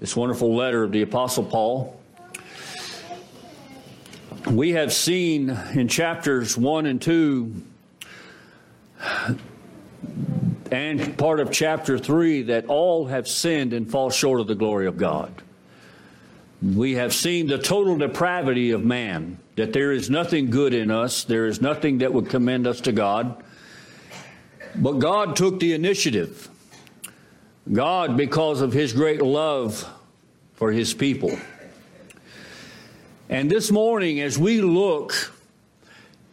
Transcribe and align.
this 0.00 0.16
wonderful 0.16 0.56
letter 0.56 0.82
of 0.82 0.92
the 0.92 1.02
Apostle 1.02 1.44
Paul. 1.44 2.00
We 4.50 4.70
have 4.70 4.94
seen 4.94 5.50
in 5.74 5.88
chapters 5.88 6.56
1 6.56 6.86
and 6.86 7.02
2 7.02 7.62
and 10.72 11.18
part 11.18 11.40
of 11.40 11.50
chapter 11.50 11.98
3 11.98 12.42
that 12.44 12.66
all 12.66 13.06
have 13.06 13.28
sinned 13.28 13.74
and 13.74 13.90
fall 13.90 14.08
short 14.10 14.40
of 14.40 14.46
the 14.46 14.54
glory 14.54 14.86
of 14.86 14.96
God. 14.96 15.42
We 16.62 16.94
have 16.94 17.12
seen 17.12 17.46
the 17.46 17.58
total 17.58 17.98
depravity 17.98 18.70
of 18.70 18.82
man, 18.82 19.38
that 19.56 19.74
there 19.74 19.92
is 19.92 20.08
nothing 20.08 20.48
good 20.48 20.72
in 20.72 20.90
us, 20.90 21.24
there 21.24 21.46
is 21.46 21.60
nothing 21.60 21.98
that 21.98 22.14
would 22.14 22.30
commend 22.30 22.66
us 22.66 22.80
to 22.82 22.92
God. 22.92 23.42
But 24.74 24.92
God 24.92 25.36
took 25.36 25.60
the 25.60 25.74
initiative. 25.74 26.48
God, 27.72 28.16
because 28.16 28.62
of 28.62 28.72
his 28.72 28.92
great 28.92 29.22
love 29.22 29.88
for 30.54 30.72
his 30.72 30.92
people. 30.92 31.38
And 33.28 33.48
this 33.48 33.70
morning, 33.70 34.20
as 34.20 34.36
we 34.36 34.60
look 34.60 35.32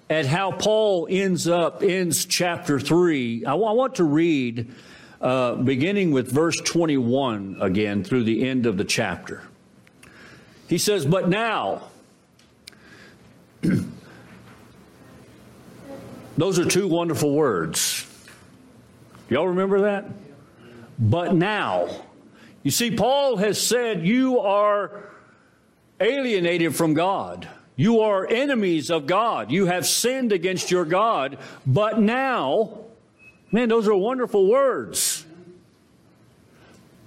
at 0.10 0.26
how 0.26 0.52
Paul 0.52 1.08
ends 1.10 1.48
up, 1.48 1.84
ends 1.84 2.26
chapter 2.26 2.80
3, 2.80 3.46
I, 3.46 3.54
want 3.54 3.96
to 3.96 4.04
read 4.04 4.72
uh, 5.22 5.56
beginning 5.56 6.10
with 6.10 6.32
verse 6.32 6.56
21 6.58 7.58
again 7.62 8.04
through 8.04 8.24
the 8.24 8.48
end 8.48 8.66
of 8.66 8.78
the 8.78 8.86
chapter. 8.86 9.44
He 10.68 10.80
says, 10.80 11.06
But 11.06 11.30
now, 11.30 11.84
those 16.38 16.58
are 16.58 16.66
two 16.66 16.88
wonderful 16.88 17.36
words. 17.36 18.08
Y'all 19.30 19.50
remember 19.50 19.82
that? 19.82 20.06
But 21.00 21.36
now. 21.36 21.90
You 22.64 22.72
see, 22.72 22.92
Paul 22.92 23.38
has 23.38 23.62
said 23.62 24.06
you 24.06 24.40
are 24.40 25.10
alienated 26.00 26.76
from 26.76 26.94
God. 26.94 27.48
You 27.76 28.02
are 28.02 28.28
enemies 28.28 28.90
of 28.90 29.06
God. 29.06 29.52
You 29.52 29.68
have 29.68 29.86
sinned 29.86 30.32
against 30.32 30.72
your 30.72 30.84
God. 30.84 31.38
But 31.66 32.00
now, 32.00 32.80
man, 33.52 33.70
those 33.70 33.88
are 33.88 33.96
wonderful 33.96 34.48
words. 34.48 35.26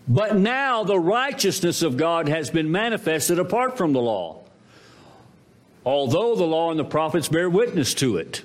But 0.07 0.37
now 0.37 0.85
the 0.85 0.99
righteousness 0.99 1.83
of 1.83 1.97
God 1.97 2.29
has 2.29 2.51
been 2.51 2.71
manifested 2.71 3.39
apart 3.39 3.77
from 3.77 3.93
the 3.93 4.01
law, 4.01 4.43
although 5.85 6.35
the 6.35 6.45
law 6.45 6.71
and 6.71 6.79
the 6.79 6.85
prophets 6.85 7.29
bear 7.29 7.51
witness 7.51 7.95
to 7.95 8.17
it 8.17 8.45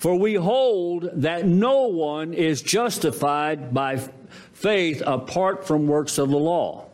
For 0.00 0.18
we 0.18 0.32
hold 0.32 1.10
that 1.12 1.46
no 1.46 1.88
one 1.88 2.32
is 2.32 2.62
justified 2.62 3.74
by 3.74 3.98
faith 4.54 5.02
apart 5.04 5.66
from 5.66 5.86
works 5.86 6.16
of 6.16 6.30
the 6.30 6.38
law? 6.38 6.86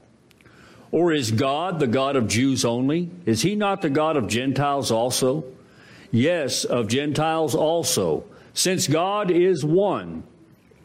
Or 0.91 1.13
is 1.13 1.31
God 1.31 1.79
the 1.79 1.87
God 1.87 2.17
of 2.17 2.27
Jews 2.27 2.65
only? 2.65 3.09
Is 3.25 3.43
he 3.43 3.55
not 3.55 3.81
the 3.81 3.91
God 3.91 4.17
of 4.17 4.27
Gentiles 4.27 4.91
also? 4.91 5.45
Yes, 6.11 6.65
of 6.65 6.89
Gentiles 6.89 7.55
also. 7.55 8.25
Since 8.55 8.89
God 8.89 9.31
is 9.31 9.65
one, 9.65 10.25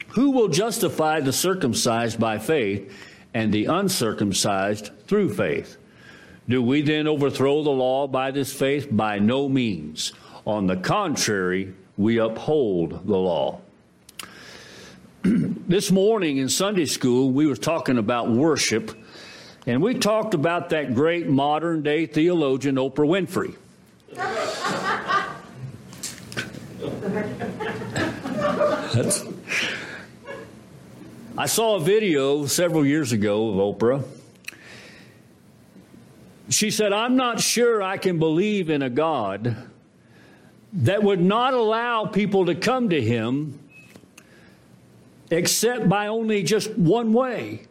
who 0.09 0.29
will 0.29 0.47
justify 0.47 1.21
the 1.21 1.33
circumcised 1.33 2.19
by 2.19 2.37
faith 2.37 2.93
and 3.33 3.51
the 3.51 3.65
uncircumcised 3.65 4.91
through 5.07 5.33
faith? 5.33 5.75
Do 6.47 6.61
we 6.61 6.83
then 6.83 7.07
overthrow 7.07 7.63
the 7.63 7.71
law 7.71 8.05
by 8.05 8.29
this 8.29 8.53
faith? 8.53 8.89
By 8.91 9.17
no 9.17 9.49
means. 9.49 10.13
On 10.45 10.67
the 10.67 10.77
contrary, 10.77 11.73
we 12.01 12.17
uphold 12.17 13.05
the 13.05 13.17
law. 13.17 13.61
this 15.21 15.91
morning 15.91 16.37
in 16.37 16.49
Sunday 16.49 16.87
school, 16.87 17.29
we 17.29 17.45
were 17.45 17.55
talking 17.55 17.99
about 17.99 18.31
worship, 18.31 18.91
and 19.67 19.83
we 19.83 19.93
talked 19.93 20.33
about 20.33 20.69
that 20.69 20.95
great 20.95 21.27
modern 21.27 21.83
day 21.83 22.07
theologian, 22.07 22.75
Oprah 22.77 23.05
Winfrey. 23.07 23.55
I 31.37 31.45
saw 31.45 31.75
a 31.75 31.79
video 31.79 32.47
several 32.47 32.83
years 32.83 33.11
ago 33.11 33.49
of 33.49 33.77
Oprah. 33.77 34.03
She 36.49 36.71
said, 36.71 36.93
I'm 36.93 37.15
not 37.15 37.39
sure 37.39 37.83
I 37.83 37.97
can 37.97 38.17
believe 38.17 38.71
in 38.71 38.81
a 38.81 38.89
God 38.89 39.70
that 40.73 41.03
would 41.03 41.21
not 41.21 41.53
allow 41.53 42.05
people 42.05 42.45
to 42.45 42.55
come 42.55 42.89
to 42.89 43.01
him 43.01 43.59
except 45.29 45.87
by 45.87 46.07
only 46.07 46.43
just 46.43 46.77
one 46.77 47.13
way. 47.13 47.63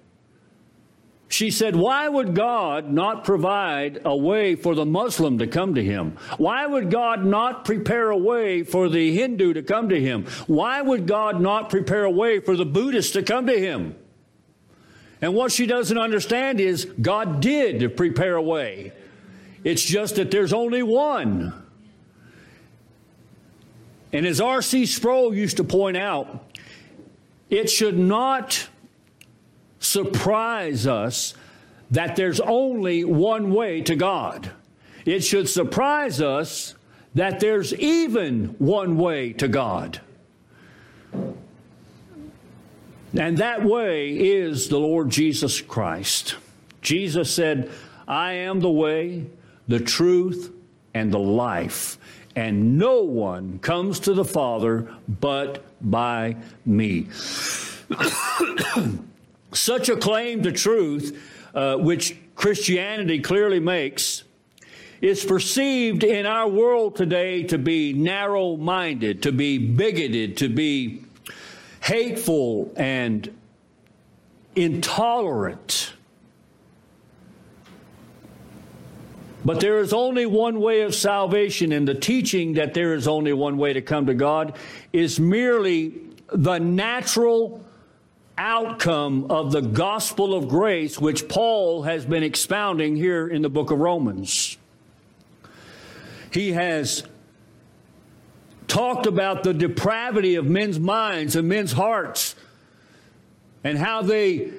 She 1.29 1.53
said, 1.53 1.77
Why 1.77 2.09
would 2.09 2.35
God 2.35 2.91
not 2.91 3.23
provide 3.23 4.01
a 4.05 4.17
way 4.17 4.57
for 4.57 4.75
the 4.75 4.85
Muslim 4.85 5.39
to 5.39 5.47
come 5.47 5.77
to 5.77 5.85
him? 5.85 6.17
Why 6.39 6.67
would 6.67 6.91
God 6.91 7.25
not 7.25 7.65
prepare 7.65 8.11
a 8.11 8.17
way 8.17 8.65
for 8.65 8.89
the 8.89 9.15
Hindu 9.15 9.53
to 9.53 9.63
come 9.63 9.91
to 9.91 10.01
him? 10.01 10.25
Why 10.49 10.83
would 10.83 11.07
God 11.07 11.41
not 11.41 11.71
prepare 11.71 12.05
a 12.05 12.11
way 12.11 12.41
for 12.41 12.57
the 12.57 12.67
Buddhist 12.67 13.13
to 13.13 13.23
come 13.23 13.47
to 13.47 13.59
him? 13.59 13.95
And 15.23 15.35
what 15.35 15.53
she 15.53 15.67
doesn't 15.67 15.99
understand 15.99 16.61
is 16.61 16.87
God 17.01 17.41
did 17.41 17.97
prepare 17.97 18.35
a 18.35 18.43
way. 18.43 18.93
It's 19.63 19.85
just 19.85 20.17
that 20.17 20.33
there's 20.33 20.53
only 20.53 20.83
one. 20.83 21.53
And 24.13 24.27
as 24.27 24.41
R.C. 24.41 24.87
Sproul 24.87 25.35
used 25.35 25.59
to 25.59 25.65
point 25.65 25.97
out, 25.97 26.45
it 27.49 27.71
should 27.71 27.99
not 27.99 28.69
surprise 29.79 30.87
us 30.87 31.35
that 31.91 32.17
there's 32.17 32.41
only 32.41 33.05
one 33.05 33.53
way 33.53 33.81
to 33.83 33.97
God. 33.97 34.53
It 35.05 35.21
should 35.21 35.49
surprise 35.49 36.21
us 36.21 36.75
that 37.15 37.41
there's 37.41 37.75
even 37.75 38.55
one 38.59 38.97
way 38.97 39.33
to 39.35 39.49
God. 39.49 40.01
And 43.13 43.39
that 43.39 43.65
way 43.65 44.11
is 44.11 44.69
the 44.69 44.79
Lord 44.79 45.11
Jesus 45.11 45.61
Christ. 45.61 46.37
Jesus 46.81 47.35
said, 47.35 47.71
I 48.07 48.33
am 48.35 48.61
the 48.61 48.71
way, 48.71 49.27
the 49.67 49.81
truth, 49.81 50.53
and 50.95 51.13
the 51.13 51.19
life 51.19 51.99
and 52.41 52.79
no 52.79 53.03
one 53.03 53.59
comes 53.59 54.01
to 54.01 54.15
the 54.15 54.25
Father 54.25 54.89
but 55.21 55.63
by 55.83 56.37
me. 56.65 57.07
Such 59.53 59.91
a 59.91 59.97
claim 59.97 60.43
to 60.45 60.53
truth, 60.53 61.23
uh, 61.55 61.77
which 61.77 62.17
Christianity 62.37 63.21
clearly 63.21 63.61
makes, 63.61 64.25
is 65.03 65.23
perceived 65.23 66.03
in 66.03 66.25
our 66.25 66.49
world 66.49 66.97
today 66.97 67.43
to 67.43 67.59
be 67.59 67.93
narrow 67.93 68.57
minded, 68.57 69.23
to 69.25 69.33
be 69.33 69.59
bigoted, 69.59 70.39
to 70.39 70.49
be 70.49 71.05
hateful 71.83 72.73
and 72.75 73.37
intolerant. 74.57 75.93
But 79.45 79.61
there 79.61 79.79
is 79.79 79.93
only 79.93 80.27
one 80.27 80.61
way 80.61 80.83
of 80.83 80.95
salvation, 80.95 81.73
and 81.73 81.89
the 81.89 81.95
teaching 81.95 82.55
that 82.55 82.75
there 82.75 82.95
is 82.95 83.09
only 83.09 83.33
one 83.33 83.57
way 83.57 83.73
to 83.73 83.81
come 83.81 84.07
to 84.07 84.15
God 84.15 84.57
is 84.93 85.19
merely 85.19 85.95
the 86.33 86.59
natural 86.59 87.65
outcome 88.37 89.27
of 89.31 89.53
the 89.53 89.61
gospel 89.61 90.35
of 90.35 90.49
grace, 90.49 90.99
which 90.99 91.29
Paul 91.29 91.83
has 91.83 92.05
been 92.05 92.23
expounding 92.23 92.97
here 92.97 93.29
in 93.29 93.43
the 93.43 93.51
book 93.51 93.71
of 93.71 93.79
Romans. 93.79 94.57
He 96.33 96.53
has 96.53 97.03
talked 98.69 99.07
about 99.07 99.43
the 99.43 99.53
depravity 99.53 100.37
of 100.37 100.47
men's 100.47 100.79
minds 100.79 101.35
and 101.35 101.49
men's 101.49 101.73
hearts 101.73 102.37
and 103.65 103.77
how 103.77 104.03
they 104.03 104.53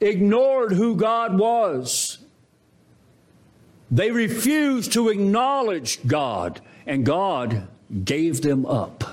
ignored 0.00 0.72
who 0.72 0.96
God 0.96 1.38
was. 1.38 2.13
They 3.94 4.10
refused 4.10 4.94
to 4.94 5.08
acknowledge 5.08 6.04
God, 6.04 6.60
and 6.84 7.06
God 7.06 7.68
gave 8.04 8.42
them 8.42 8.66
up, 8.66 9.04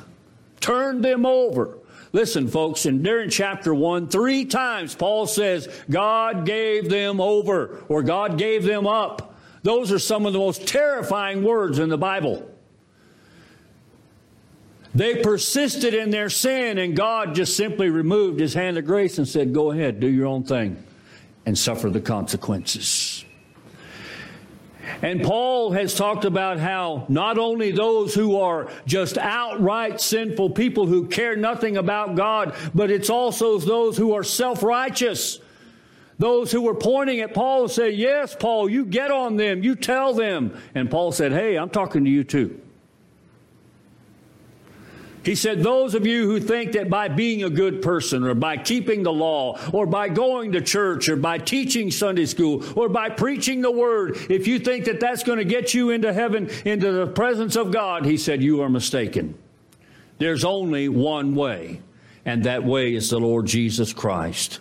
turned 0.60 1.06
them 1.06 1.24
over. 1.24 1.78
Listen, 2.14 2.48
folks, 2.48 2.88
in 2.88 3.04
during 3.04 3.30
chapter 3.30 3.76
1, 3.76 4.08
three 4.08 4.44
times 4.44 4.96
Paul 4.96 5.28
says, 5.28 5.70
God 5.88 6.48
gave 6.48 6.90
them 6.90 7.22
over, 7.22 7.84
or 7.90 8.02
God 8.02 8.40
gave 8.40 8.64
them 8.64 8.88
up. 8.88 9.36
Those 9.62 9.92
are 9.92 10.00
some 10.00 10.26
of 10.26 10.34
the 10.34 10.40
most 10.40 10.68
terrifying 10.68 11.44
words 11.44 11.78
in 11.78 11.90
the 11.90 11.98
Bible. 11.98 12.50
They 14.96 15.22
persisted 15.22 15.94
in 15.94 16.10
their 16.10 16.32
sin, 16.32 16.80
and 16.80 16.96
God 16.96 17.36
just 17.36 17.56
simply 17.56 17.92
removed 17.92 18.40
his 18.40 18.56
hand 18.56 18.80
of 18.80 18.86
grace 18.86 19.20
and 19.20 19.28
said, 19.28 19.54
Go 19.54 19.70
ahead, 19.70 20.00
do 20.00 20.08
your 20.08 20.26
own 20.26 20.44
thing, 20.44 20.84
and 21.46 21.56
suffer 21.56 21.92
the 21.92 22.02
consequences. 22.02 23.26
And 25.02 25.24
Paul 25.24 25.72
has 25.72 25.96
talked 25.96 26.26
about 26.26 26.60
how 26.60 27.06
not 27.10 27.38
only 27.38 27.72
those 27.72 28.14
who 28.14 28.40
are 28.40 28.70
just 28.86 29.18
outright 29.18 30.00
sinful 30.00 30.52
people 30.52 30.86
who 30.86 31.08
care 31.08 31.36
nothing 31.36 31.78
about 31.78 32.16
God, 32.16 32.56
but 32.76 32.92
it's 32.92 33.10
also 33.10 33.58
those 33.58 33.98
who 33.98 34.14
are 34.14 34.24
self 34.24 34.62
righteous. 34.62 35.40
Those 36.20 36.52
who 36.52 36.62
were 36.62 36.76
pointing 36.76 37.22
at 37.22 37.34
Paul 37.34 37.64
and 37.64 37.72
say, 37.72 37.90
Yes, 37.90 38.36
Paul, 38.36 38.70
you 38.70 38.86
get 38.86 39.10
on 39.10 39.38
them, 39.38 39.64
you 39.64 39.76
tell 39.76 40.14
them. 40.14 40.56
And 40.76 40.92
Paul 40.92 41.12
said, 41.12 41.32
Hey, 41.32 41.58
I'm 41.58 41.72
talking 41.72 42.04
to 42.04 42.10
you 42.12 42.24
too. 42.24 42.62
He 45.24 45.36
said, 45.36 45.62
Those 45.62 45.94
of 45.94 46.08
you 46.08 46.26
who 46.26 46.40
think 46.40 46.72
that 46.72 46.90
by 46.90 47.08
being 47.08 47.44
a 47.44 47.50
good 47.50 47.82
person 47.82 48.24
or 48.24 48.34
by 48.34 48.58
keeping 48.58 49.04
the 49.04 49.14
law 49.14 49.60
or 49.72 49.86
by 49.86 50.10
going 50.10 50.54
to 50.54 50.62
church 50.62 51.10
or 51.10 51.16
by 51.16 51.38
teaching 51.38 51.92
Sunday 51.92 52.26
school 52.26 52.64
or 52.78 52.90
by 52.90 53.10
preaching 53.10 53.62
the 53.62 53.72
word, 53.72 54.18
if 54.30 54.48
you 54.48 54.58
think 54.60 54.86
that 54.86 55.00
that's 55.00 55.24
going 55.24 55.38
to 55.38 55.46
get 55.46 55.74
you 55.74 55.92
into 55.92 56.12
heaven, 56.12 56.50
into 56.66 56.92
the 56.92 57.08
presence 57.08 57.56
of 57.56 57.72
God, 57.72 58.06
he 58.06 58.18
said, 58.18 58.42
You 58.42 58.62
are 58.62 58.70
mistaken. 58.70 59.36
There's 60.18 60.44
only 60.44 60.90
one 60.90 61.36
way, 61.36 61.82
and 62.26 62.44
that 62.44 62.64
way 62.64 62.94
is 62.94 63.10
the 63.10 63.20
Lord 63.20 63.46
Jesus 63.46 63.94
Christ. 63.94 64.60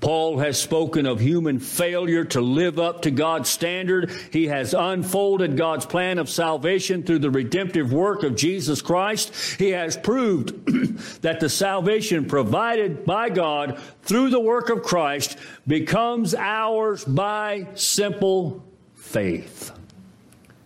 Paul 0.00 0.38
has 0.38 0.60
spoken 0.60 1.04
of 1.04 1.20
human 1.20 1.58
failure 1.58 2.24
to 2.26 2.40
live 2.40 2.78
up 2.78 3.02
to 3.02 3.10
God's 3.10 3.50
standard. 3.50 4.10
He 4.32 4.46
has 4.46 4.72
unfolded 4.72 5.58
God's 5.58 5.84
plan 5.84 6.18
of 6.18 6.30
salvation 6.30 7.02
through 7.02 7.18
the 7.18 7.30
redemptive 7.30 7.92
work 7.92 8.22
of 8.22 8.34
Jesus 8.34 8.80
Christ. 8.80 9.34
He 9.58 9.70
has 9.70 9.96
proved 9.98 10.66
that 11.22 11.40
the 11.40 11.50
salvation 11.50 12.24
provided 12.24 13.04
by 13.04 13.28
God 13.28 13.78
through 14.02 14.30
the 14.30 14.40
work 14.40 14.70
of 14.70 14.82
Christ 14.82 15.36
becomes 15.66 16.34
ours 16.34 17.04
by 17.04 17.68
simple 17.74 18.64
faith. 18.94 19.72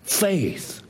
Faith. 0.04 0.80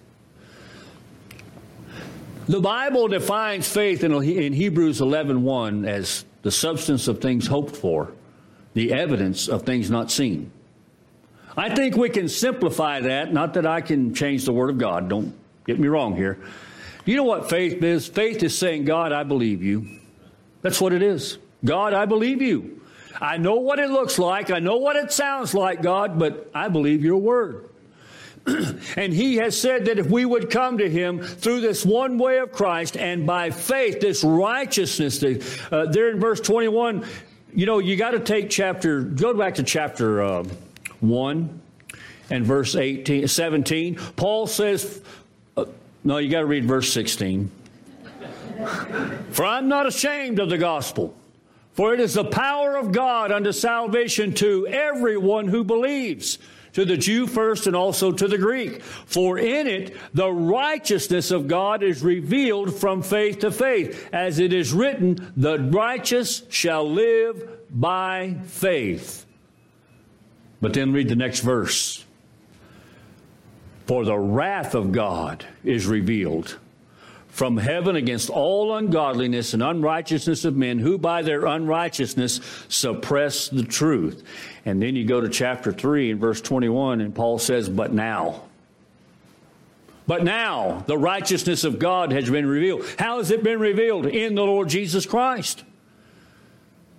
The 2.46 2.60
Bible 2.60 3.08
defines 3.08 3.66
faith 3.66 4.04
in, 4.04 4.12
Hebrews 4.52 5.00
11:1 5.00 5.88
as 5.88 6.26
the 6.42 6.50
substance 6.50 7.08
of 7.08 7.22
things 7.22 7.46
hoped 7.46 7.74
for 7.74 8.12
the 8.74 8.92
evidence 8.92 9.48
of 9.48 9.62
things 9.62 9.90
not 9.90 10.10
seen. 10.10 10.50
I 11.56 11.74
think 11.74 11.96
we 11.96 12.10
can 12.10 12.28
simplify 12.28 13.00
that, 13.00 13.32
not 13.32 13.54
that 13.54 13.64
I 13.64 13.80
can 13.80 14.12
change 14.14 14.44
the 14.44 14.52
Word 14.52 14.70
of 14.70 14.78
God, 14.78 15.08
don't 15.08 15.34
get 15.66 15.78
me 15.78 15.88
wrong 15.88 16.16
here. 16.16 16.38
You 17.04 17.16
know 17.16 17.24
what 17.24 17.48
faith 17.48 17.82
is? 17.82 18.08
Faith 18.08 18.42
is 18.42 18.56
saying, 18.56 18.84
God, 18.84 19.12
I 19.12 19.22
believe 19.22 19.62
you. 19.62 19.86
That's 20.62 20.80
what 20.80 20.92
it 20.92 21.02
is. 21.02 21.38
God, 21.64 21.92
I 21.92 22.06
believe 22.06 22.42
you. 22.42 22.80
I 23.20 23.36
know 23.36 23.56
what 23.56 23.78
it 23.78 23.90
looks 23.90 24.18
like, 24.18 24.50
I 24.50 24.58
know 24.58 24.76
what 24.76 24.96
it 24.96 25.12
sounds 25.12 25.54
like, 25.54 25.82
God, 25.82 26.18
but 26.18 26.50
I 26.52 26.68
believe 26.68 27.04
your 27.04 27.18
Word. 27.18 27.68
and 28.96 29.12
he 29.12 29.36
has 29.36 29.58
said 29.58 29.86
that 29.86 29.98
if 29.98 30.06
we 30.06 30.24
would 30.24 30.50
come 30.50 30.78
to 30.78 30.90
him 30.90 31.20
through 31.20 31.60
this 31.60 31.84
one 31.84 32.18
way 32.18 32.38
of 32.38 32.52
Christ 32.52 32.96
and 32.96 33.26
by 33.26 33.50
faith, 33.50 34.00
this 34.00 34.22
righteousness, 34.22 35.22
uh, 35.70 35.86
there 35.86 36.10
in 36.10 36.20
verse 36.20 36.40
21, 36.40 37.06
you 37.54 37.66
know, 37.66 37.78
you 37.78 37.96
got 37.96 38.10
to 38.10 38.20
take 38.20 38.50
chapter, 38.50 39.00
go 39.00 39.32
back 39.32 39.54
to 39.56 39.62
chapter 39.62 40.20
uh, 40.20 40.44
1 41.00 41.60
and 42.30 42.44
verse 42.44 42.74
18, 42.74 43.28
17. 43.28 43.94
Paul 44.16 44.48
says, 44.48 45.00
uh, 45.56 45.66
no, 46.02 46.18
you 46.18 46.30
got 46.30 46.40
to 46.40 46.46
read 46.46 46.64
verse 46.64 46.92
16. 46.92 47.50
For 49.30 49.44
I'm 49.44 49.68
not 49.68 49.86
ashamed 49.86 50.40
of 50.40 50.50
the 50.50 50.58
gospel, 50.58 51.14
for 51.74 51.94
it 51.94 52.00
is 52.00 52.14
the 52.14 52.24
power 52.24 52.76
of 52.76 52.90
God 52.90 53.30
unto 53.30 53.52
salvation 53.52 54.32
to 54.34 54.66
everyone 54.66 55.46
who 55.46 55.62
believes 55.62 56.38
to 56.74 56.84
the 56.84 56.96
Jew 56.96 57.26
first 57.26 57.66
and 57.66 57.74
also 57.74 58.12
to 58.12 58.28
the 58.28 58.38
Greek. 58.38 58.82
For 58.82 59.38
in 59.38 59.66
it 59.66 59.96
the 60.12 60.30
righteousness 60.30 61.30
of 61.30 61.48
God 61.48 61.82
is 61.82 62.02
revealed 62.02 62.74
from 62.74 63.02
faith 63.02 63.40
to 63.40 63.50
faith. 63.50 64.08
As 64.12 64.38
it 64.38 64.52
is 64.52 64.72
written, 64.72 65.32
the 65.36 65.58
righteous 65.58 66.42
shall 66.50 66.88
live 66.88 67.48
by 67.70 68.36
faith. 68.44 69.24
But 70.60 70.74
then 70.74 70.92
read 70.92 71.08
the 71.08 71.16
next 71.16 71.40
verse. 71.40 72.04
For 73.86 74.04
the 74.04 74.18
wrath 74.18 74.74
of 74.74 74.92
God 74.92 75.44
is 75.62 75.86
revealed 75.86 76.58
from 77.34 77.56
heaven 77.56 77.96
against 77.96 78.30
all 78.30 78.76
ungodliness 78.76 79.54
and 79.54 79.62
unrighteousness 79.62 80.44
of 80.44 80.54
men 80.54 80.78
who 80.78 80.96
by 80.96 81.20
their 81.20 81.46
unrighteousness 81.46 82.40
suppress 82.68 83.48
the 83.48 83.64
truth. 83.64 84.22
And 84.64 84.80
then 84.80 84.94
you 84.94 85.04
go 85.04 85.20
to 85.20 85.28
chapter 85.28 85.72
3 85.72 86.12
and 86.12 86.20
verse 86.20 86.40
21, 86.40 87.00
and 87.00 87.12
Paul 87.12 87.40
says, 87.40 87.68
But 87.68 87.92
now. 87.92 88.44
But 90.06 90.22
now 90.22 90.84
the 90.86 90.96
righteousness 90.96 91.64
of 91.64 91.80
God 91.80 92.12
has 92.12 92.30
been 92.30 92.46
revealed. 92.46 92.86
How 93.00 93.18
has 93.18 93.32
it 93.32 93.42
been 93.42 93.58
revealed? 93.58 94.06
In 94.06 94.36
the 94.36 94.44
Lord 94.44 94.68
Jesus 94.68 95.04
Christ. 95.04 95.64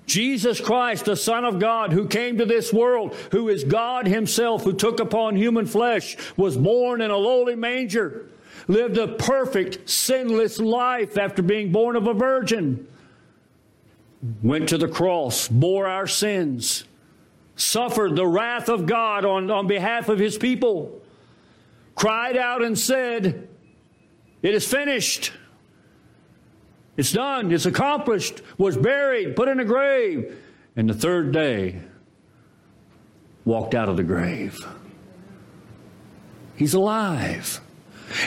Jesus 0.05 0.59
Christ, 0.59 1.05
the 1.05 1.15
Son 1.15 1.45
of 1.45 1.59
God, 1.59 1.93
who 1.93 2.09
came 2.09 2.39
to 2.39 2.45
this 2.45 2.73
world, 2.73 3.15
who 3.31 3.47
is 3.47 3.63
God 3.63 4.05
Himself, 4.05 4.65
who 4.65 4.73
took 4.73 4.99
upon 4.99 5.37
human 5.37 5.65
flesh, 5.65 6.17
was 6.35 6.57
born 6.57 6.99
in 6.99 7.09
a 7.09 7.15
lowly 7.15 7.55
manger 7.55 8.25
lived 8.67 8.97
a 8.97 9.07
perfect, 9.07 9.89
sinless 9.89 10.59
life 10.59 11.17
after 11.17 11.41
being 11.41 11.71
born 11.71 11.95
of 11.95 12.07
a 12.07 12.13
virgin, 12.13 12.87
went 14.41 14.69
to 14.69 14.77
the 14.77 14.87
cross, 14.87 15.47
bore 15.47 15.87
our 15.87 16.07
sins, 16.07 16.85
suffered 17.55 18.15
the 18.15 18.27
wrath 18.27 18.69
of 18.69 18.85
God 18.85 19.25
on, 19.25 19.51
on 19.51 19.67
behalf 19.67 20.09
of 20.09 20.19
his 20.19 20.37
people, 20.37 21.01
cried 21.95 22.37
out 22.37 22.63
and 22.63 22.77
said, 22.77 23.47
It 24.41 24.53
is 24.53 24.67
finished. 24.67 25.31
It's 26.97 27.11
done. 27.11 27.51
It's 27.51 27.65
accomplished. 27.65 28.41
Was 28.57 28.77
buried, 28.77 29.35
put 29.35 29.47
in 29.47 29.59
a 29.59 29.65
grave. 29.65 30.37
And 30.75 30.89
the 30.89 30.93
third 30.93 31.31
day, 31.31 31.81
walked 33.45 33.75
out 33.75 33.89
of 33.89 33.97
the 33.97 34.03
grave. 34.03 34.57
He's 36.55 36.73
alive. 36.73 37.61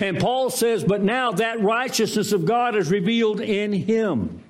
And 0.00 0.18
Paul 0.18 0.50
says, 0.50 0.84
But 0.84 1.02
now 1.02 1.32
that 1.32 1.60
righteousness 1.60 2.32
of 2.32 2.44
God 2.44 2.76
is 2.76 2.90
revealed 2.90 3.40
in 3.40 3.72
him. 3.72 4.42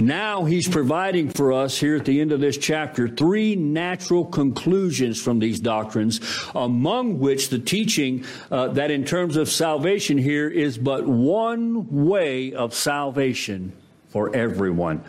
Now 0.00 0.44
he's 0.44 0.68
providing 0.68 1.30
for 1.30 1.52
us 1.52 1.78
here 1.78 1.96
at 1.96 2.04
the 2.04 2.20
end 2.20 2.32
of 2.32 2.40
this 2.40 2.56
chapter 2.56 3.08
three 3.08 3.54
natural 3.54 4.24
conclusions 4.24 5.20
from 5.20 5.38
these 5.38 5.60
doctrines, 5.60 6.20
among 6.54 7.20
which 7.20 7.50
the 7.50 7.58
teaching 7.58 8.24
uh, 8.50 8.68
that 8.68 8.90
in 8.90 9.04
terms 9.04 9.36
of 9.36 9.48
salvation 9.48 10.18
here 10.18 10.48
is 10.48 10.78
but 10.78 11.06
one 11.06 12.04
way 12.06 12.52
of 12.52 12.74
salvation 12.74 13.72
for 14.08 14.34
everyone. 14.34 15.04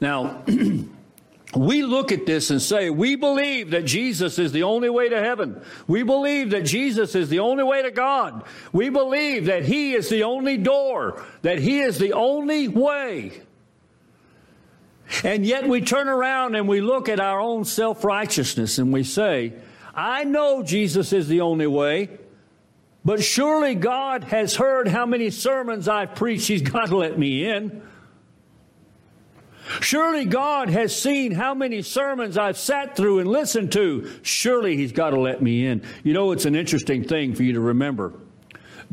Now, 0.00 0.42
we 1.58 1.82
look 1.82 2.12
at 2.12 2.26
this 2.26 2.50
and 2.50 2.62
say, 2.62 2.90
we 2.90 3.16
believe 3.16 3.70
that 3.72 3.84
Jesus 3.84 4.38
is 4.38 4.52
the 4.52 4.62
only 4.62 4.88
way 4.88 5.08
to 5.08 5.18
heaven. 5.18 5.60
We 5.86 6.02
believe 6.02 6.50
that 6.50 6.64
Jesus 6.64 7.14
is 7.14 7.28
the 7.28 7.40
only 7.40 7.64
way 7.64 7.82
to 7.82 7.90
God. 7.90 8.44
We 8.72 8.90
believe 8.90 9.46
that 9.46 9.64
He 9.64 9.94
is 9.94 10.08
the 10.08 10.22
only 10.22 10.56
door, 10.56 11.24
that 11.42 11.58
He 11.58 11.80
is 11.80 11.98
the 11.98 12.12
only 12.12 12.68
way. 12.68 13.42
And 15.24 15.44
yet 15.44 15.66
we 15.66 15.80
turn 15.80 16.08
around 16.08 16.54
and 16.54 16.68
we 16.68 16.80
look 16.80 17.08
at 17.08 17.18
our 17.18 17.40
own 17.40 17.64
self 17.64 18.04
righteousness 18.04 18.78
and 18.78 18.92
we 18.92 19.02
say, 19.02 19.54
I 19.94 20.24
know 20.24 20.62
Jesus 20.62 21.12
is 21.12 21.28
the 21.28 21.40
only 21.40 21.66
way, 21.66 22.10
but 23.04 23.24
surely 23.24 23.74
God 23.74 24.24
has 24.24 24.54
heard 24.54 24.86
how 24.86 25.06
many 25.06 25.30
sermons 25.30 25.88
I've 25.88 26.14
preached. 26.14 26.48
He's 26.48 26.62
got 26.70 26.88
to 26.88 26.96
let 26.98 27.18
me 27.18 27.48
in. 27.48 27.82
Surely 29.80 30.24
God 30.24 30.68
has 30.70 31.00
seen 31.00 31.32
how 31.32 31.54
many 31.54 31.82
sermons 31.82 32.38
I've 32.38 32.58
sat 32.58 32.96
through 32.96 33.20
and 33.20 33.28
listened 33.28 33.72
to. 33.72 34.10
Surely 34.22 34.76
He's 34.76 34.92
got 34.92 35.10
to 35.10 35.20
let 35.20 35.42
me 35.42 35.66
in. 35.66 35.82
You 36.02 36.12
know, 36.12 36.32
it's 36.32 36.44
an 36.44 36.54
interesting 36.54 37.04
thing 37.04 37.34
for 37.34 37.42
you 37.42 37.52
to 37.54 37.60
remember. 37.60 38.12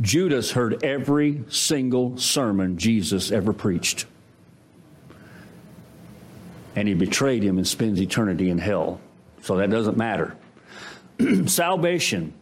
Judas 0.02 0.52
heard 0.52 0.84
every 0.84 1.44
single 1.50 2.18
sermon 2.18 2.78
Jesus 2.78 3.32
ever 3.32 3.54
preached. 3.54 4.06
And 6.76 6.88
he 6.88 6.94
betrayed 6.94 7.44
him 7.44 7.58
and 7.58 7.66
spends 7.66 8.02
eternity 8.02 8.50
in 8.50 8.58
hell. 8.58 9.00
So 9.44 9.58
that 9.58 9.70
doesn't 9.70 9.96
matter. 9.96 10.36
Salvation 11.46 12.34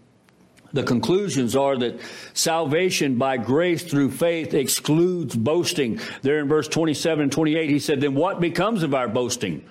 the 0.74 0.84
conclusions 0.84 1.56
are 1.56 1.78
that 1.78 2.00
salvation 2.34 3.18
by 3.18 3.38
grace 3.38 3.84
through 3.84 4.12
faith 4.12 4.56
excludes 4.56 5.36
boasting. 5.36 6.00
There 6.24 6.40
in 6.40 6.48
verse 6.48 6.68
27 6.68 7.24
and 7.24 7.32
28, 7.32 7.70
he 7.70 7.80
said, 7.80 8.02
Then 8.02 8.16
what 8.16 8.42
becomes 8.42 8.82
of 8.82 8.96
our 8.96 9.08
boasting? 9.08 9.64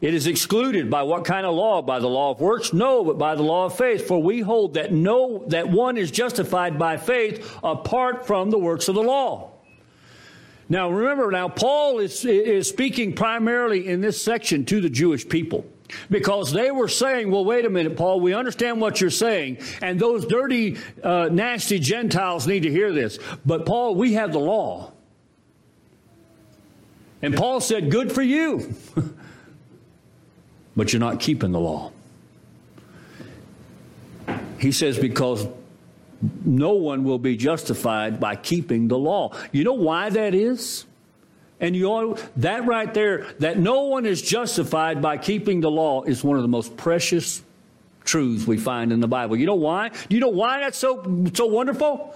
It 0.00 0.12
is 0.12 0.26
excluded 0.26 0.90
by 0.90 1.02
what 1.02 1.24
kind 1.24 1.46
of 1.46 1.54
law? 1.54 1.80
By 1.82 1.98
the 1.98 2.08
law 2.08 2.30
of 2.30 2.40
works? 2.40 2.72
No, 2.72 3.04
but 3.04 3.18
by 3.18 3.34
the 3.34 3.42
law 3.42 3.66
of 3.66 3.76
faith. 3.76 4.08
For 4.08 4.22
we 4.22 4.40
hold 4.40 4.74
that 4.74 4.92
no 4.92 5.44
that 5.48 5.68
one 5.68 5.96
is 5.96 6.10
justified 6.10 6.78
by 6.78 6.96
faith 6.96 7.58
apart 7.62 8.26
from 8.26 8.50
the 8.50 8.58
works 8.58 8.88
of 8.88 8.96
the 8.96 9.02
law. 9.02 9.52
Now 10.68 10.90
remember, 10.90 11.30
now 11.30 11.48
Paul 11.48 11.98
is, 12.00 12.24
is 12.24 12.68
speaking 12.68 13.14
primarily 13.14 13.86
in 13.86 14.00
this 14.00 14.20
section 14.20 14.64
to 14.66 14.80
the 14.80 14.90
Jewish 14.90 15.28
people. 15.28 15.66
Because 16.10 16.52
they 16.52 16.70
were 16.70 16.88
saying, 16.88 17.30
well, 17.30 17.44
wait 17.44 17.64
a 17.64 17.70
minute, 17.70 17.96
Paul, 17.96 18.20
we 18.20 18.34
understand 18.34 18.80
what 18.80 19.00
you're 19.00 19.10
saying, 19.10 19.58
and 19.82 20.00
those 20.00 20.24
dirty, 20.26 20.78
uh, 21.02 21.28
nasty 21.30 21.78
Gentiles 21.78 22.46
need 22.46 22.62
to 22.62 22.70
hear 22.70 22.92
this. 22.92 23.18
But, 23.44 23.66
Paul, 23.66 23.94
we 23.94 24.14
have 24.14 24.32
the 24.32 24.38
law. 24.38 24.92
And 27.22 27.34
Paul 27.34 27.60
said, 27.60 27.90
good 27.90 28.12
for 28.12 28.22
you. 28.22 28.74
but 30.76 30.92
you're 30.92 31.00
not 31.00 31.20
keeping 31.20 31.52
the 31.52 31.60
law. 31.60 31.92
He 34.58 34.72
says, 34.72 34.98
because 34.98 35.46
no 36.44 36.72
one 36.72 37.04
will 37.04 37.18
be 37.18 37.36
justified 37.36 38.20
by 38.20 38.36
keeping 38.36 38.88
the 38.88 38.98
law. 38.98 39.34
You 39.52 39.64
know 39.64 39.74
why 39.74 40.10
that 40.10 40.34
is? 40.34 40.86
And 41.60 41.76
you 41.76 41.86
ought, 41.86 42.22
that 42.36 42.66
right 42.66 42.92
there, 42.92 43.26
that 43.38 43.58
no 43.58 43.82
one 43.82 44.06
is 44.06 44.20
justified 44.20 45.00
by 45.00 45.18
keeping 45.18 45.60
the 45.60 45.70
law 45.70 46.02
is 46.02 46.24
one 46.24 46.36
of 46.36 46.42
the 46.42 46.48
most 46.48 46.76
precious 46.76 47.42
truths 48.04 48.46
we 48.46 48.56
find 48.56 48.92
in 48.92 49.00
the 49.00 49.08
Bible. 49.08 49.36
You 49.36 49.46
know 49.46 49.54
why? 49.54 49.88
Do 49.88 50.14
you 50.14 50.20
know 50.20 50.28
why 50.28 50.60
that's 50.60 50.78
so 50.78 51.26
so 51.34 51.46
wonderful? 51.46 52.14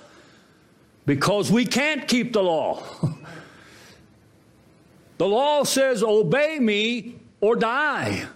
Because 1.07 1.51
we 1.51 1.65
can't 1.65 2.07
keep 2.07 2.35
the 2.35 2.43
law. 2.43 2.83
the 5.19 5.27
law 5.27 5.65
says, 5.65 6.03
obey 6.03 6.59
me 6.59 7.17
or 7.41 7.57
die. 7.57 8.27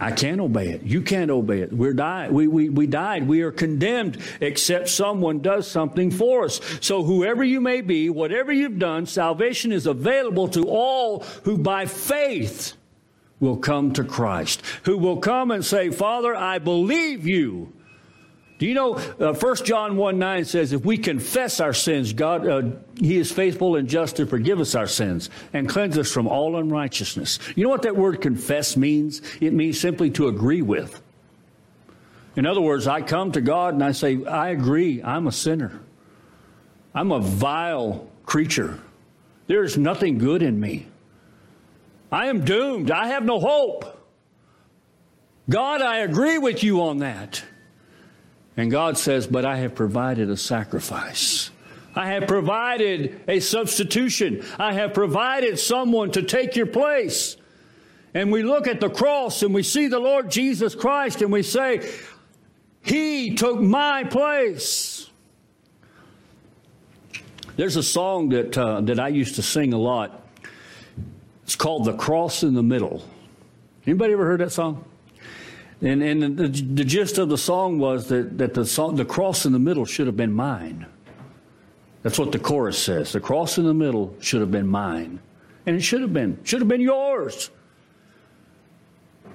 I 0.00 0.12
can't 0.12 0.40
obey 0.40 0.70
it. 0.70 0.82
You 0.82 1.02
can't 1.02 1.30
obey 1.30 1.60
it. 1.60 1.72
We're 1.72 1.92
died. 1.92 2.32
We, 2.32 2.48
we, 2.48 2.70
we 2.70 2.86
died. 2.86 3.28
We 3.28 3.42
are 3.42 3.52
condemned 3.52 4.16
except 4.40 4.88
someone 4.88 5.40
does 5.40 5.70
something 5.70 6.10
for 6.10 6.44
us. 6.44 6.60
So 6.80 7.02
whoever 7.02 7.44
you 7.44 7.60
may 7.60 7.82
be, 7.82 8.08
whatever 8.08 8.50
you've 8.50 8.78
done, 8.78 9.04
salvation 9.04 9.72
is 9.72 9.86
available 9.86 10.48
to 10.48 10.64
all 10.66 11.20
who 11.44 11.58
by 11.58 11.84
faith 11.84 12.72
will 13.40 13.58
come 13.58 13.92
to 13.92 14.04
Christ, 14.04 14.62
who 14.84 14.96
will 14.96 15.18
come 15.18 15.50
and 15.50 15.64
say, 15.64 15.90
Father, 15.90 16.34
I 16.34 16.58
believe 16.58 17.26
you. 17.26 17.74
Do 18.60 18.66
you 18.66 18.74
know, 18.74 18.96
uh, 19.18 19.32
1 19.32 19.56
John 19.64 19.96
1 19.96 20.18
9 20.18 20.44
says, 20.44 20.74
if 20.74 20.84
we 20.84 20.98
confess 20.98 21.60
our 21.60 21.72
sins, 21.72 22.12
God, 22.12 22.46
uh, 22.46 22.62
He 22.98 23.16
is 23.16 23.32
faithful 23.32 23.76
and 23.76 23.88
just 23.88 24.16
to 24.16 24.26
forgive 24.26 24.60
us 24.60 24.74
our 24.74 24.86
sins 24.86 25.30
and 25.54 25.66
cleanse 25.66 25.96
us 25.96 26.12
from 26.12 26.28
all 26.28 26.56
unrighteousness. 26.56 27.38
You 27.56 27.64
know 27.64 27.70
what 27.70 27.80
that 27.82 27.96
word 27.96 28.20
confess 28.20 28.76
means? 28.76 29.22
It 29.40 29.54
means 29.54 29.80
simply 29.80 30.10
to 30.10 30.28
agree 30.28 30.60
with. 30.60 31.00
In 32.36 32.44
other 32.44 32.60
words, 32.60 32.86
I 32.86 33.00
come 33.00 33.32
to 33.32 33.40
God 33.40 33.72
and 33.72 33.82
I 33.82 33.92
say, 33.92 34.22
I 34.26 34.50
agree, 34.50 35.02
I'm 35.02 35.26
a 35.26 35.32
sinner. 35.32 35.80
I'm 36.94 37.12
a 37.12 37.18
vile 37.18 38.10
creature. 38.26 38.78
There's 39.46 39.78
nothing 39.78 40.18
good 40.18 40.42
in 40.42 40.60
me. 40.60 40.86
I 42.12 42.26
am 42.26 42.44
doomed. 42.44 42.90
I 42.90 43.06
have 43.06 43.24
no 43.24 43.40
hope. 43.40 44.06
God, 45.48 45.80
I 45.80 46.00
agree 46.00 46.36
with 46.36 46.62
you 46.62 46.82
on 46.82 46.98
that. 46.98 47.42
And 48.56 48.70
God 48.70 48.98
says, 48.98 49.26
But 49.26 49.44
I 49.44 49.56
have 49.58 49.74
provided 49.74 50.30
a 50.30 50.36
sacrifice. 50.36 51.50
I 51.94 52.08
have 52.10 52.28
provided 52.28 53.20
a 53.26 53.40
substitution. 53.40 54.44
I 54.58 54.74
have 54.74 54.94
provided 54.94 55.58
someone 55.58 56.12
to 56.12 56.22
take 56.22 56.56
your 56.56 56.66
place. 56.66 57.36
And 58.14 58.32
we 58.32 58.42
look 58.42 58.66
at 58.66 58.80
the 58.80 58.90
cross 58.90 59.42
and 59.42 59.54
we 59.54 59.62
see 59.62 59.88
the 59.88 59.98
Lord 59.98 60.30
Jesus 60.30 60.74
Christ 60.74 61.22
and 61.22 61.32
we 61.32 61.42
say, 61.42 61.88
He 62.82 63.34
took 63.34 63.60
my 63.60 64.04
place. 64.04 65.08
There's 67.56 67.76
a 67.76 67.82
song 67.82 68.30
that, 68.30 68.56
uh, 68.56 68.80
that 68.82 68.98
I 68.98 69.08
used 69.08 69.34
to 69.36 69.42
sing 69.42 69.72
a 69.72 69.78
lot. 69.78 70.26
It's 71.44 71.56
called 71.56 71.84
The 71.84 71.92
Cross 71.92 72.42
in 72.42 72.54
the 72.54 72.62
Middle. 72.62 73.04
Anybody 73.86 74.12
ever 74.12 74.24
heard 74.24 74.40
that 74.40 74.52
song? 74.52 74.84
And, 75.82 76.02
and 76.02 76.36
the, 76.36 76.48
the 76.48 76.84
gist 76.84 77.18
of 77.18 77.28
the 77.28 77.38
song 77.38 77.78
was 77.78 78.08
that, 78.08 78.36
that 78.38 78.54
the, 78.54 78.66
song, 78.66 78.96
the 78.96 79.04
cross 79.04 79.46
in 79.46 79.52
the 79.52 79.58
middle 79.58 79.86
should 79.86 80.06
have 80.06 80.16
been 80.16 80.32
mine. 80.32 80.86
That's 82.02 82.18
what 82.18 82.32
the 82.32 82.38
chorus 82.38 82.78
says. 82.78 83.12
The 83.12 83.20
cross 83.20 83.58
in 83.58 83.64
the 83.64 83.74
middle 83.74 84.14
should 84.20 84.40
have 84.40 84.50
been 84.50 84.66
mine. 84.66 85.20
And 85.66 85.76
it 85.76 85.82
should 85.82 86.02
have 86.02 86.12
been, 86.12 86.38
should 86.44 86.60
have 86.60 86.68
been 86.68 86.80
yours. 86.80 87.50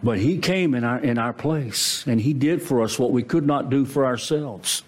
But 0.03 0.19
he 0.19 0.37
came 0.37 0.75
in 0.75 0.83
our, 0.83 0.99
in 0.99 1.17
our 1.17 1.33
place, 1.33 2.05
and 2.05 2.19
he 2.19 2.33
did 2.33 2.61
for 2.61 2.81
us 2.81 2.99
what 2.99 3.11
we 3.11 3.23
could 3.23 3.45
not 3.45 3.69
do 3.69 3.85
for 3.85 4.05
ourselves. 4.05 4.83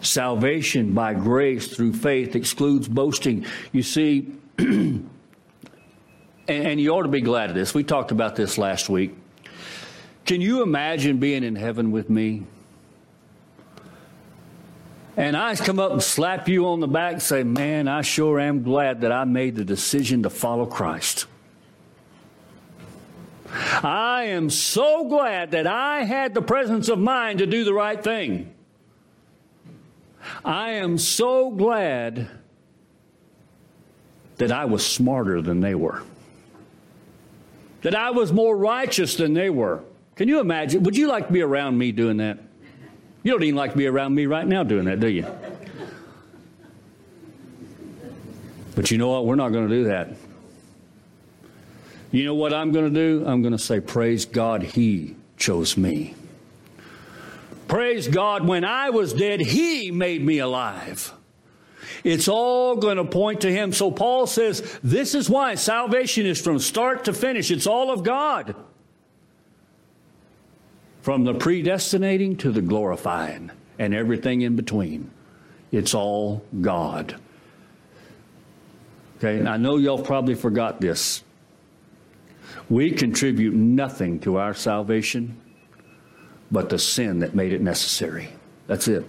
Salvation 0.00 0.92
by 0.92 1.12
grace 1.14 1.68
through 1.68 1.92
faith 1.92 2.36
excludes 2.36 2.88
boasting. 2.88 3.44
You 3.72 3.82
see, 3.82 4.32
and, 6.48 6.66
and 6.66 6.80
you 6.80 6.90
ought 6.90 7.02
to 7.02 7.08
be 7.08 7.20
glad 7.20 7.50
of 7.50 7.56
this. 7.56 7.74
We 7.74 7.84
talked 7.84 8.10
about 8.10 8.34
this 8.34 8.58
last 8.58 8.88
week. 8.88 9.14
Can 10.24 10.40
you 10.40 10.62
imagine 10.62 11.18
being 11.18 11.44
in 11.44 11.54
heaven 11.54 11.90
with 11.90 12.10
me? 12.10 12.44
And 15.16 15.36
I 15.36 15.56
come 15.56 15.78
up 15.78 15.92
and 15.92 16.02
slap 16.02 16.48
you 16.48 16.66
on 16.68 16.80
the 16.80 16.88
back 16.88 17.14
and 17.14 17.22
say, 17.22 17.42
Man, 17.42 17.88
I 17.88 18.02
sure 18.02 18.38
am 18.38 18.62
glad 18.62 19.00
that 19.00 19.12
I 19.12 19.24
made 19.24 19.56
the 19.56 19.64
decision 19.64 20.22
to 20.22 20.30
follow 20.30 20.64
Christ. 20.64 21.26
I 23.50 24.24
am 24.24 24.50
so 24.50 25.08
glad 25.08 25.52
that 25.52 25.66
I 25.66 26.04
had 26.04 26.34
the 26.34 26.42
presence 26.42 26.88
of 26.88 26.98
mind 26.98 27.38
to 27.38 27.46
do 27.46 27.64
the 27.64 27.72
right 27.72 28.02
thing. 28.02 28.52
I 30.44 30.72
am 30.72 30.98
so 30.98 31.50
glad 31.50 32.28
that 34.36 34.52
I 34.52 34.66
was 34.66 34.86
smarter 34.86 35.40
than 35.40 35.60
they 35.60 35.74
were 35.74 36.02
that 37.82 37.94
I 37.94 38.10
was 38.10 38.32
more 38.32 38.56
righteous 38.56 39.16
than 39.16 39.34
they 39.34 39.50
were. 39.50 39.82
Can 40.16 40.28
you 40.28 40.40
imagine? 40.40 40.82
Would 40.82 40.96
you 40.96 41.06
like 41.06 41.28
to 41.28 41.32
be 41.32 41.42
around 41.42 41.78
me 41.78 41.92
doing 41.92 42.16
that? 42.16 42.38
You 43.22 43.32
don't 43.32 43.42
even 43.42 43.56
like 43.56 43.72
to 43.72 43.78
be 43.78 43.86
around 43.86 44.14
me 44.14 44.26
right 44.26 44.46
now 44.46 44.64
doing 44.64 44.86
that, 44.86 45.00
do 45.00 45.08
you? 45.08 45.26
But 48.74 48.90
you 48.90 48.98
know 48.98 49.08
what? 49.08 49.26
We're 49.26 49.34
not 49.34 49.50
going 49.50 49.68
to 49.68 49.74
do 49.74 49.84
that. 49.84 50.10
You 52.10 52.24
know 52.24 52.34
what 52.34 52.54
I'm 52.54 52.72
going 52.72 52.92
to 52.92 52.94
do? 52.94 53.24
I'm 53.26 53.42
going 53.42 53.52
to 53.52 53.58
say, 53.58 53.80
Praise 53.80 54.24
God, 54.24 54.62
He 54.62 55.16
chose 55.36 55.76
me. 55.76 56.14
Praise 57.66 58.08
God, 58.08 58.46
when 58.46 58.64
I 58.64 58.90
was 58.90 59.12
dead, 59.12 59.40
He 59.40 59.90
made 59.90 60.24
me 60.24 60.38
alive. 60.38 61.12
It's 62.04 62.28
all 62.28 62.76
going 62.76 62.96
to 62.96 63.04
point 63.04 63.42
to 63.42 63.52
Him. 63.52 63.72
So 63.72 63.90
Paul 63.90 64.26
says 64.26 64.78
this 64.82 65.14
is 65.14 65.28
why 65.28 65.54
salvation 65.54 66.26
is 66.26 66.40
from 66.40 66.58
start 66.58 67.04
to 67.04 67.12
finish, 67.12 67.50
it's 67.50 67.66
all 67.66 67.90
of 67.90 68.02
God. 68.02 68.54
From 71.02 71.24
the 71.24 71.34
predestinating 71.34 72.36
to 72.38 72.50
the 72.50 72.60
glorifying 72.60 73.50
and 73.78 73.94
everything 73.94 74.42
in 74.42 74.56
between. 74.56 75.10
It's 75.70 75.94
all 75.94 76.44
God. 76.60 77.18
Okay, 79.18 79.38
and 79.38 79.48
I 79.48 79.56
know 79.56 79.76
y'all 79.76 80.02
probably 80.02 80.34
forgot 80.34 80.80
this. 80.80 81.24
We 82.68 82.90
contribute 82.90 83.54
nothing 83.54 84.20
to 84.20 84.36
our 84.36 84.54
salvation 84.54 85.40
but 86.50 86.70
the 86.70 86.78
sin 86.78 87.20
that 87.20 87.34
made 87.34 87.52
it 87.52 87.60
necessary. 87.60 88.28
That's 88.66 88.88
it. 88.88 89.04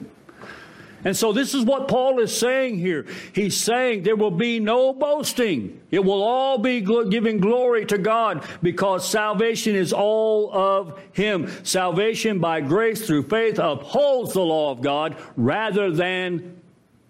And 1.04 1.16
so 1.16 1.32
this 1.32 1.54
is 1.54 1.64
what 1.64 1.88
Paul 1.88 2.20
is 2.20 2.38
saying 2.38 2.80
here. 2.80 3.06
He's 3.34 3.56
saying 3.56 4.04
there 4.04 4.16
will 4.16 4.32
be 4.32 4.60
no 4.60 4.94
boasting. 4.94 5.80
It 5.92 6.04
will 6.04 6.22
all 6.22 6.58
be 6.58 6.82
giving 6.82 7.40
glory 7.40 7.86
to 7.86 7.98
God 7.98 8.46
because 8.62 9.10
salvation 9.10 9.76
is 9.76 9.94
all 9.94 10.54
of 10.54 11.00
Him. 11.14 11.50
Salvation 11.64 12.40
by 12.40 12.62
grace 12.62 13.06
through 13.06 13.24
faith 13.24 13.60
upholds 13.60 14.34
the 14.34 14.42
law 14.42 14.72
of 14.72 14.82
God 14.82 15.16
rather 15.38 15.92
than 15.92 16.60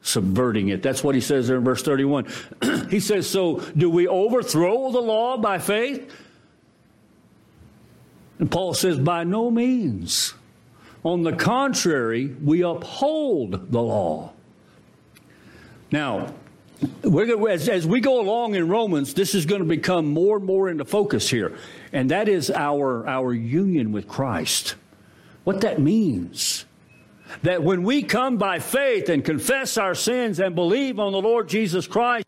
subverting 0.02 0.70
it. 0.70 0.82
That's 0.82 1.04
what 1.04 1.16
he 1.16 1.22
says 1.22 1.48
there 1.48 1.58
in 1.58 1.64
verse 1.64 1.84
31. 1.84 2.28
he 2.90 3.00
says, 3.00 3.30
So 3.30 3.60
do 3.76 3.90
we 3.90 4.08
overthrow 4.08 4.92
the 4.92 5.02
law 5.02 5.38
by 5.38 5.60
faith? 5.60 6.12
And 8.40 8.50
Paul 8.50 8.74
says, 8.74 8.98
By 8.98 9.24
no 9.24 9.52
means. 9.52 10.34
On 11.04 11.24
the 11.24 11.34
contrary, 11.34 12.28
we 12.44 12.62
uphold 12.62 13.72
the 13.72 13.82
law. 13.82 14.34
Now, 15.92 16.34
as, 17.04 17.68
as, 17.70 17.88
we 17.88 18.00
go 18.00 18.22
along 18.22 18.56
in 18.56 18.68
Romans, 18.68 19.14
this 19.14 19.34
is 19.34 19.46
going 19.46 19.62
to 19.62 19.68
become 19.68 20.08
more 20.08 20.38
and 20.38 20.46
more 20.46 20.70
into 20.70 20.86
focus 20.86 21.30
here, 21.30 21.58
and 21.92 22.12
that 22.12 22.28
is 22.30 22.52
our, 22.52 23.08
our 23.08 23.34
union 23.34 23.92
with 23.92 24.08
Christ. 24.08 24.76
What 25.44 25.62
that 25.62 25.80
means. 25.80 26.66
That 27.44 27.64
when 27.64 27.84
we 27.84 28.04
come 28.04 28.38
by 28.38 28.60
faith 28.60 29.10
and 29.10 29.24
confess 29.24 29.78
our 29.78 29.96
sins 29.96 30.40
and 30.40 30.56
believe 30.56 31.00
on 31.00 31.12
the 31.12 31.22
Lord 31.22 31.48
Jesus 31.48 31.88
Christ 31.88 32.26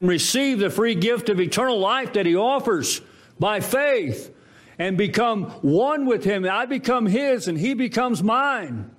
and 0.00 0.08
receive 0.08 0.60
the 0.60 0.70
free 0.70 0.94
gift 0.94 1.28
of 1.28 1.40
eternal 1.40 1.78
life 1.78 2.12
that 2.12 2.26
He 2.26 2.36
offers 2.36 3.00
by 3.38 3.60
faith 3.60 4.32
and 4.78 4.96
become 4.96 5.44
one 5.62 6.06
with 6.06 6.24
Him, 6.24 6.48
I 6.48 6.66
become 6.66 7.06
His 7.06 7.48
and 7.48 7.58
He 7.58 7.74
becomes 7.74 8.22
mine. 8.22 8.90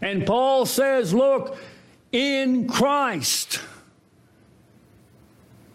And 0.00 0.26
Paul 0.26 0.66
says, 0.66 1.14
Look, 1.14 1.56
in 2.12 2.68
Christ. 2.68 3.60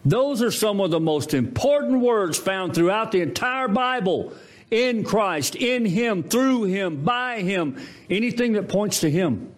Those 0.04 0.40
are 0.40 0.50
some 0.50 0.80
of 0.80 0.90
the 0.90 1.00
most 1.00 1.34
important 1.34 2.00
words 2.00 2.38
found 2.38 2.74
throughout 2.74 3.12
the 3.12 3.20
entire 3.20 3.68
Bible 3.68 4.32
in 4.70 5.04
Christ, 5.04 5.56
in 5.56 5.84
Him, 5.84 6.22
through 6.22 6.64
Him, 6.64 7.02
by 7.02 7.42
Him, 7.42 7.76
anything 8.08 8.52
that 8.52 8.68
points 8.68 9.00
to 9.00 9.10
Him. 9.10 9.52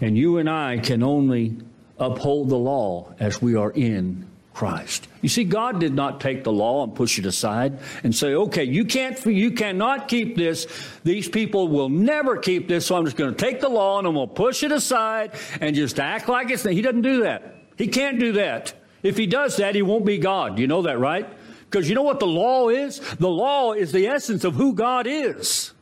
And 0.00 0.16
you 0.16 0.38
and 0.38 0.48
I 0.48 0.78
can 0.78 1.02
only 1.02 1.56
uphold 1.98 2.48
the 2.48 2.56
law 2.56 3.14
as 3.20 3.40
we 3.40 3.54
are 3.54 3.70
in 3.70 4.26
Christ. 4.54 5.06
You 5.22 5.28
see, 5.28 5.44
God 5.44 5.80
did 5.80 5.94
not 5.94 6.20
take 6.20 6.44
the 6.44 6.52
law 6.52 6.82
and 6.82 6.94
push 6.94 7.18
it 7.18 7.26
aside 7.26 7.78
and 8.02 8.14
say, 8.14 8.34
okay, 8.34 8.64
you 8.64 8.86
can't, 8.86 9.24
you 9.26 9.50
cannot 9.50 10.08
keep 10.08 10.36
this. 10.36 10.66
These 11.04 11.28
people 11.28 11.68
will 11.68 11.90
never 11.90 12.38
keep 12.38 12.68
this, 12.68 12.86
so 12.86 12.96
I'm 12.96 13.04
just 13.04 13.16
going 13.16 13.34
to 13.34 13.36
take 13.36 13.60
the 13.60 13.68
law 13.68 13.98
and 13.98 14.08
I'm 14.08 14.14
going 14.14 14.28
to 14.28 14.34
push 14.34 14.62
it 14.62 14.72
aside 14.72 15.32
and 15.60 15.76
just 15.76 16.00
act 16.00 16.28
like 16.28 16.50
it's, 16.50 16.62
he 16.62 16.80
doesn't 16.80 17.02
do 17.02 17.22
that. 17.24 17.56
He 17.76 17.88
can't 17.88 18.18
do 18.18 18.32
that. 18.32 18.72
If 19.02 19.16
he 19.16 19.26
does 19.26 19.56
that, 19.56 19.74
he 19.74 19.82
won't 19.82 20.06
be 20.06 20.18
God. 20.18 20.58
You 20.58 20.66
know 20.66 20.82
that, 20.82 20.98
right? 20.98 21.28
Because 21.70 21.88
you 21.88 21.94
know 21.94 22.02
what 22.02 22.18
the 22.18 22.26
law 22.26 22.68
is? 22.68 22.98
The 23.16 23.28
law 23.28 23.72
is 23.72 23.92
the 23.92 24.06
essence 24.08 24.44
of 24.44 24.54
who 24.54 24.74
God 24.74 25.06
is. 25.06 25.72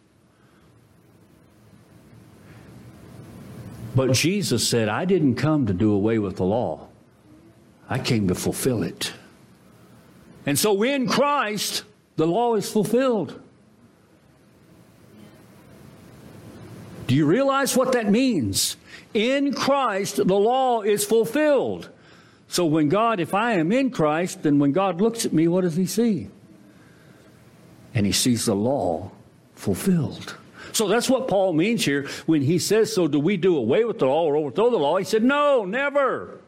But 3.95 4.13
Jesus 4.13 4.67
said, 4.67 4.89
I 4.89 5.05
didn't 5.05 5.37
come 5.37 5.67
to 5.67 5.73
do 5.73 5.93
away 5.93 6.19
with 6.19 6.37
the 6.37 6.45
law, 6.45 6.89
I 7.89 7.99
came 7.99 8.29
to 8.29 8.35
fulfill 8.35 8.83
it. 8.83 9.13
And 10.49 10.59
so 10.59 10.83
in 10.83 11.07
Christ, 11.07 11.85
the 12.17 12.27
law 12.27 12.55
is 12.55 12.73
fulfilled. 12.73 13.39
Do 17.07 17.15
you 17.15 17.27
realize 17.27 17.77
what 17.77 17.93
that 17.93 18.11
means? 18.11 18.79
In 19.13 19.53
Christ, 19.53 20.17
the 20.17 20.25
law 20.25 20.81
is 20.81 21.05
fulfilled. 21.05 21.91
So 22.49 22.65
when 22.65 22.89
God, 22.89 23.21
if 23.21 23.35
I 23.35 23.57
am 23.57 23.73
in 23.73 23.91
Christ, 23.91 24.43
then 24.43 24.59
when 24.59 24.73
God 24.73 25.03
looks 25.03 25.27
at 25.27 25.35
me, 25.35 25.49
what 25.49 25.65
does 25.65 25.77
he 25.77 25.85
see? 25.85 26.31
And 27.93 28.07
he 28.07 28.13
sees 28.13 28.47
the 28.47 28.57
law 28.57 29.11
fulfilled. 29.55 30.35
So 30.73 30.89
that's 30.89 31.11
what 31.11 31.29
Paul 31.29 31.53
means 31.53 31.85
here 31.85 32.09
when 32.25 32.41
he 32.41 32.59
says, 32.59 32.91
So 32.91 33.07
do 33.07 33.21
we 33.21 33.37
do 33.37 33.59
away 33.59 33.85
with 33.85 33.99
the 33.99 34.07
law 34.07 34.25
or 34.25 34.35
overthrow 34.35 34.71
the 34.71 34.79
law? 34.79 34.97
He 34.97 35.05
said, 35.05 35.23
No, 35.23 35.67
never. 35.67 36.41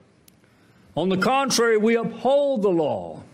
On 0.96 1.10
the 1.10 1.18
contrary, 1.18 1.76
we 1.76 1.96
uphold 1.96 2.62
the 2.62 2.70
law. 2.70 3.24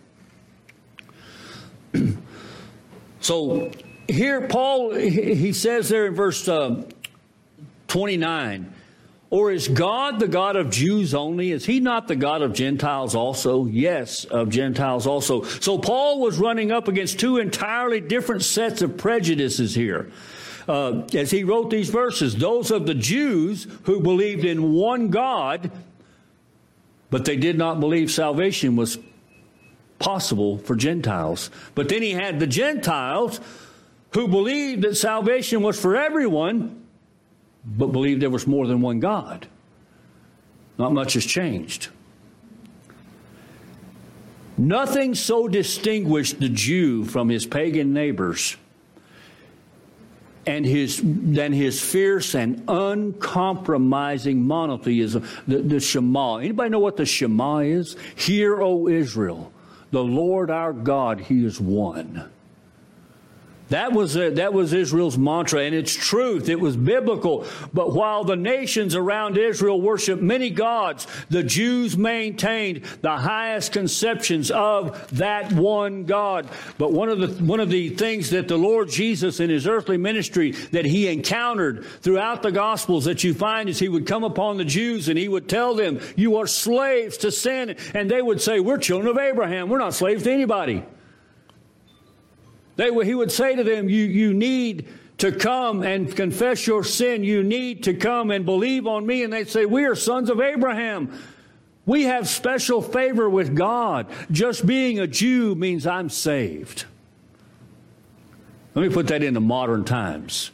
So 3.27 3.73
here, 4.09 4.47
Paul, 4.47 4.95
he 4.95 5.53
says 5.53 5.89
there 5.89 6.07
in 6.07 6.15
verse 6.15 6.47
uh, 6.47 6.85
29 7.89 8.73
or 9.29 9.51
is 9.51 9.67
God 9.67 10.21
the 10.21 10.29
God 10.29 10.55
of 10.55 10.71
Jews 10.71 11.13
only? 11.13 11.51
Is 11.51 11.67
he 11.67 11.81
not 11.81 12.07
the 12.07 12.15
God 12.15 12.43
of 12.43 12.53
Gentiles 12.53 13.17
also? 13.17 13.67
Yes, 13.67 14.25
of 14.25 14.51
Gentiles 14.51 15.07
also. 15.07 15.43
So 15.43 15.79
Paul 15.79 16.21
was 16.21 16.39
running 16.39 16.71
up 16.71 16.87
against 16.87 17.19
two 17.19 17.39
entirely 17.39 18.01
different 18.01 18.45
sets 18.45 18.83
of 18.83 18.97
prejudices 18.97 19.75
here. 19.75 20.13
Uh, 20.69 21.03
as 21.13 21.31
he 21.31 21.43
wrote 21.43 21.71
these 21.71 21.91
verses, 21.91 22.37
those 22.37 22.71
of 22.71 22.87
the 22.87 22.95
Jews 22.95 23.67
who 23.83 24.01
believed 24.01 24.45
in 24.45 24.73
one 24.73 25.09
God, 25.09 25.73
but 27.11 27.25
they 27.25 27.37
did 27.37 27.59
not 27.59 27.81
believe 27.81 28.11
salvation 28.11 28.77
was 28.77 28.99
possible 29.99 30.59
for 30.59 30.77
Gentiles. 30.77 31.51
But 31.75 31.89
then 31.89 32.03
he 32.03 32.13
had 32.13 32.39
the 32.39 32.47
Gentiles 32.47 33.41
who 34.13 34.29
believed 34.29 34.83
that 34.83 34.97
salvation 34.97 35.63
was 35.63 35.79
for 35.79 35.97
everyone, 35.97 36.85
but 37.65 37.89
believed 37.89 38.23
there 38.23 38.31
was 38.31 38.47
more 38.47 38.67
than 38.67 38.81
one 38.81 39.01
God. 39.01 39.47
Not 40.79 40.93
much 40.93 41.15
has 41.15 41.25
changed. 41.25 41.89
Nothing 44.59 45.15
so 45.15 45.49
distinguished 45.49 46.41
the 46.41 46.49
Jew 46.49 47.05
from 47.05 47.29
his 47.29 47.45
pagan 47.47 47.93
neighbors 47.93 48.57
and 50.47 50.65
his 50.65 51.01
than 51.03 51.53
his 51.53 51.81
fierce 51.81 52.35
and 52.35 52.63
uncompromising 52.69 54.47
monotheism, 54.47 55.27
the, 55.47 55.59
the 55.59 55.81
Shema. 55.81 56.37
Anybody 56.37 56.71
know 56.71 56.79
what 56.79 56.97
the 56.97 57.05
Shema 57.05 57.59
is? 57.59 57.97
Hear, 58.15 58.63
O 58.63 58.89
Israel, 58.89 59.53
the 59.91 60.05
Lord 60.05 60.51
our 60.51 60.73
God, 60.73 61.21
He 61.21 61.45
is 61.45 61.61
one. 61.61 62.31
That 63.69 63.93
was, 63.93 64.17
uh, 64.17 64.31
that 64.35 64.53
was 64.53 64.73
Israel's 64.73 65.19
mantra, 65.19 65.63
and 65.63 65.75
it's 65.75 65.93
truth. 65.93 66.49
It 66.49 66.61
was 66.61 66.77
biblical. 66.77 67.47
But 67.75 67.93
while 67.93 68.23
the 68.23 68.37
nations 68.37 68.95
around 68.95 69.37
Israel 69.37 69.81
worshiped 69.81 70.23
many 70.23 70.51
gods, 70.51 71.07
the 71.31 71.43
Jews 71.43 71.97
maintained 71.97 72.83
the 73.03 73.17
highest 73.17 73.73
conceptions 73.73 74.53
of 74.53 75.11
that 75.17 75.53
one 75.53 76.05
God. 76.05 76.49
But 76.79 76.93
one 76.93 77.09
of 77.09 77.19
the, 77.19 77.45
one 77.45 77.59
of 77.59 77.69
the 77.69 77.91
things 77.91 78.31
that 78.31 78.47
the 78.47 78.57
Lord 78.57 78.89
Jesus 78.89 79.41
in 79.41 79.51
his 79.51 79.67
earthly 79.67 79.97
ministry 79.97 80.53
that 80.71 80.85
he 80.85 81.09
encountered 81.09 81.85
throughout 82.03 82.43
the 82.43 82.53
Gospels 82.53 83.07
that 83.07 83.25
you 83.25 83.35
find 83.35 83.69
is 83.69 83.81
he 83.81 83.89
would 83.89 84.07
come 84.07 84.23
upon 84.23 84.59
the 84.59 84.65
Jews 84.65 85.09
and 85.09 85.19
he 85.19 85.29
would 85.29 85.49
tell 85.49 85.75
them, 85.75 86.01
You 86.15 86.37
are 86.37 86.47
slaves 86.47 87.17
to 87.19 87.33
sin. 87.33 87.77
And 87.95 88.09
they 88.09 88.23
would 88.23 88.41
say, 88.41 88.61
We're 88.61 88.79
children 88.79 89.11
of 89.11 89.19
Abraham. 89.19 89.69
We're 89.69 89.79
not 89.79 89.95
slaves 89.95 90.23
to 90.23 90.33
anybody. 90.33 90.85
They, 92.77 92.93
he 93.05 93.15
would 93.15 93.33
say 93.33 93.57
to 93.57 93.65
them, 93.65 93.89
you, 93.89 94.05
you 94.05 94.35
need 94.35 94.89
to 95.19 95.33
come 95.33 95.83
and 95.83 96.15
confess 96.15 96.67
your 96.67 96.85
sin. 96.85 97.25
You 97.25 97.43
need 97.43 97.85
to 97.85 97.95
come 97.95 98.31
and 98.31 98.45
believe 98.45 98.87
on 98.87 99.07
me. 99.07 99.23
And 99.23 99.33
they'd 99.33 99.49
say, 99.49 99.65
We 99.65 99.85
are 99.87 99.95
sons 99.95 100.31
of 100.31 100.41
Abraham. 100.41 101.19
We 101.87 102.05
have 102.05 102.29
special 102.29 102.83
favor 102.83 103.31
with 103.31 103.55
God. 103.55 104.09
Just 104.31 104.67
being 104.67 104.99
a 104.99 105.07
Jew 105.07 105.55
means 105.55 105.87
I'm 105.87 106.11
saved. 106.11 106.85
Let 108.75 108.83
me 108.83 108.93
put 108.93 109.07
that 109.07 109.23
into 109.23 109.41
modern 109.41 109.85
times. 109.85 110.51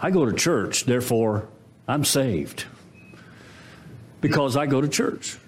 I 0.00 0.10
go 0.10 0.24
to 0.24 0.32
church, 0.32 0.84
therefore, 0.84 1.48
I'm 1.88 2.04
saved 2.04 2.66
because 4.20 4.56
I 4.56 4.66
go 4.66 4.80
to 4.80 4.88
church. 4.88 5.38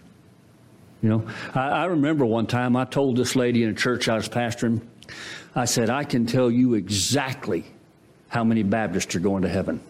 You 1.02 1.08
know, 1.08 1.28
I, 1.54 1.68
I 1.68 1.84
remember 1.86 2.26
one 2.26 2.46
time 2.46 2.76
I 2.76 2.84
told 2.84 3.16
this 3.16 3.36
lady 3.36 3.62
in 3.62 3.70
a 3.70 3.74
church 3.74 4.08
I 4.08 4.16
was 4.16 4.28
pastoring, 4.28 4.80
I 5.54 5.64
said, 5.64 5.90
I 5.90 6.04
can 6.04 6.26
tell 6.26 6.50
you 6.50 6.74
exactly 6.74 7.64
how 8.28 8.44
many 8.44 8.62
Baptists 8.62 9.14
are 9.14 9.20
going 9.20 9.42
to 9.42 9.48
heaven. 9.48 9.80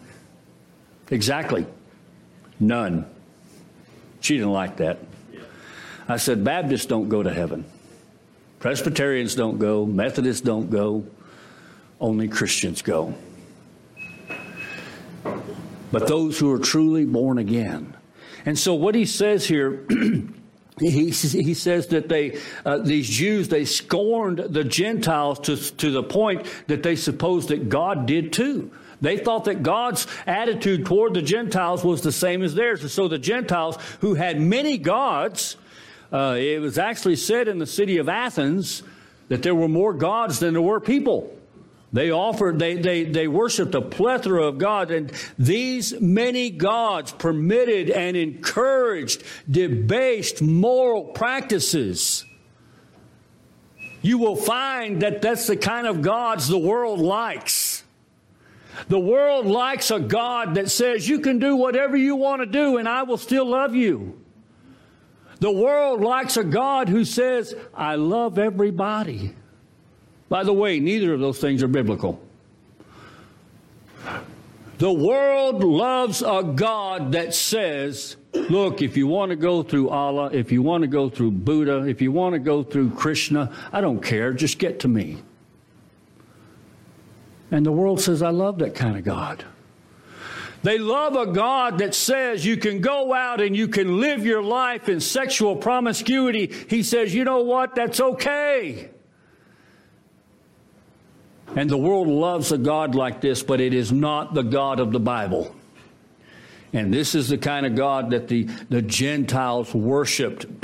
Exactly. 1.09 1.65
None. 2.59 3.05
She 4.21 4.35
didn't 4.37 4.51
like 4.51 4.77
that. 4.77 4.99
I 6.07 6.17
said, 6.17 6.43
Baptists 6.43 6.85
don't 6.85 7.09
go 7.09 7.23
to 7.23 7.33
heaven. 7.33 7.65
Presbyterians 8.59 9.35
don't 9.35 9.57
go. 9.57 9.85
Methodists 9.85 10.41
don't 10.41 10.69
go. 10.69 11.05
Only 11.99 12.27
Christians 12.27 12.81
go. 12.81 13.13
But 15.91 16.07
those 16.07 16.37
who 16.39 16.51
are 16.51 16.59
truly 16.59 17.05
born 17.05 17.37
again. 17.37 17.95
And 18.45 18.57
so 18.57 18.73
what 18.73 18.95
he 18.95 19.05
says 19.05 19.45
here 19.45 19.85
he, 20.79 21.09
he 21.09 21.53
says 21.53 21.87
that 21.87 22.09
they, 22.09 22.39
uh, 22.65 22.77
these 22.77 23.09
Jews, 23.09 23.47
they 23.49 23.65
scorned 23.65 24.39
the 24.39 24.63
Gentiles 24.63 25.39
to, 25.41 25.55
to 25.77 25.91
the 25.91 26.03
point 26.03 26.45
that 26.67 26.83
they 26.83 26.95
supposed 26.95 27.49
that 27.49 27.69
God 27.69 28.05
did 28.05 28.33
too. 28.33 28.71
They 29.01 29.17
thought 29.17 29.45
that 29.45 29.63
God's 29.63 30.07
attitude 30.27 30.85
toward 30.85 31.13
the 31.13 31.21
Gentiles 31.21 31.83
was 31.83 32.01
the 32.01 32.11
same 32.11 32.43
as 32.43 32.55
theirs. 32.55 32.81
And 32.81 32.91
so 32.91 33.07
the 33.07 33.17
Gentiles, 33.17 33.77
who 34.01 34.13
had 34.15 34.41
many 34.41 34.77
gods, 34.77 35.55
uh, 36.11 36.35
it 36.37 36.59
was 36.59 36.77
actually 36.77 37.15
said 37.15 37.47
in 37.47 37.59
the 37.59 37.65
city 37.65 37.97
of 37.97 38.09
Athens 38.09 38.83
that 39.29 39.43
there 39.43 39.55
were 39.55 39.67
more 39.67 39.93
gods 39.93 40.39
than 40.39 40.53
there 40.53 40.61
were 40.61 40.79
people. 40.79 41.38
They 41.91 42.11
offered, 42.11 42.59
they, 42.59 42.75
they, 42.75 43.05
they 43.05 43.27
worshiped 43.27 43.73
a 43.73 43.81
plethora 43.81 44.43
of 44.43 44.59
gods, 44.59 44.91
and 44.91 45.11
these 45.39 45.99
many 45.99 46.51
gods 46.51 47.11
permitted 47.11 47.89
and 47.89 48.15
encouraged 48.15 49.23
debased 49.49 50.41
moral 50.41 51.05
practices. 51.05 52.25
You 54.01 54.19
will 54.19 54.35
find 54.35 55.01
that 55.01 55.21
that's 55.21 55.47
the 55.47 55.57
kind 55.57 55.87
of 55.87 56.01
gods 56.01 56.47
the 56.47 56.59
world 56.59 56.99
likes. 56.99 57.83
The 58.87 58.99
world 58.99 59.45
likes 59.47 59.91
a 59.91 59.99
God 59.99 60.55
that 60.55 60.69
says, 60.69 61.09
You 61.09 61.19
can 61.19 61.39
do 61.39 61.55
whatever 61.55 61.97
you 61.97 62.15
want 62.15 62.41
to 62.41 62.45
do, 62.45 62.77
and 62.77 62.87
I 62.87 63.03
will 63.03 63.17
still 63.17 63.45
love 63.45 63.75
you. 63.75 64.21
The 65.39 65.51
world 65.51 66.01
likes 66.01 66.37
a 66.37 66.43
God 66.43 66.87
who 66.87 67.03
says, 67.03 67.55
I 67.73 67.95
love 67.95 68.37
everybody. 68.37 69.35
By 70.29 70.43
the 70.43 70.53
way, 70.53 70.79
neither 70.79 71.13
of 71.13 71.19
those 71.19 71.39
things 71.39 71.63
are 71.63 71.67
biblical. 71.67 72.21
The 74.77 74.91
world 74.91 75.61
loves 75.61 76.21
a 76.21 76.41
God 76.55 77.11
that 77.11 77.35
says, 77.35 78.15
look, 78.33 78.81
if 78.81 78.95
you 78.95 79.07
want 79.07 79.31
to 79.31 79.35
go 79.35 79.61
through 79.61 79.89
Allah, 79.89 80.29
if 80.31 80.53
you 80.53 80.61
want 80.61 80.83
to 80.83 80.87
go 80.87 81.09
through 81.09 81.31
Buddha, 81.31 81.85
if 81.85 82.01
you 82.01 82.13
want 82.13 82.33
to 82.33 82.39
go 82.39 82.63
through 82.63 82.91
Krishna, 82.91 83.51
I 83.73 83.81
don't 83.81 83.99
care, 84.01 84.31
just 84.31 84.57
get 84.57 84.79
to 84.81 84.87
me. 84.87 85.17
And 87.51 87.65
the 87.65 87.73
world 87.73 87.99
says, 87.99 88.21
I 88.21 88.29
love 88.29 88.59
that 88.59 88.75
kind 88.75 88.95
of 88.95 89.03
God. 89.03 89.43
They 90.61 90.77
love 90.77 91.15
a 91.15 91.25
God 91.25 91.79
that 91.79 91.95
says 91.95 92.45
you 92.45 92.55
can 92.55 92.79
go 92.79 93.13
out 93.13 93.41
and 93.41 93.57
you 93.57 93.67
can 93.67 93.99
live 93.99 94.25
your 94.25 94.43
life 94.43 94.87
in 94.87 94.99
sexual 94.99 95.55
promiscuity. 95.55 96.53
He 96.69 96.83
says, 96.83 97.13
you 97.13 97.23
know 97.23 97.41
what? 97.41 97.75
That's 97.75 97.99
okay. 97.99 98.91
And 101.55 101.69
the 101.69 101.77
world 101.77 102.07
loves 102.07 102.51
a 102.51 102.57
God 102.57 102.95
like 102.95 103.21
this, 103.21 103.41
but 103.43 103.59
it 103.59 103.73
is 103.73 103.91
not 103.91 104.33
the 104.33 104.43
God 104.43 104.79
of 104.79 104.91
the 104.91 104.99
Bible. 104.99 105.55
And 106.73 106.93
this 106.93 107.15
is 107.15 107.29
the 107.29 107.37
kind 107.37 107.65
of 107.65 107.75
God 107.75 108.11
that 108.11 108.27
the, 108.27 108.43
the 108.69 108.81
Gentiles 108.81 109.73
worshiped. 109.73 110.45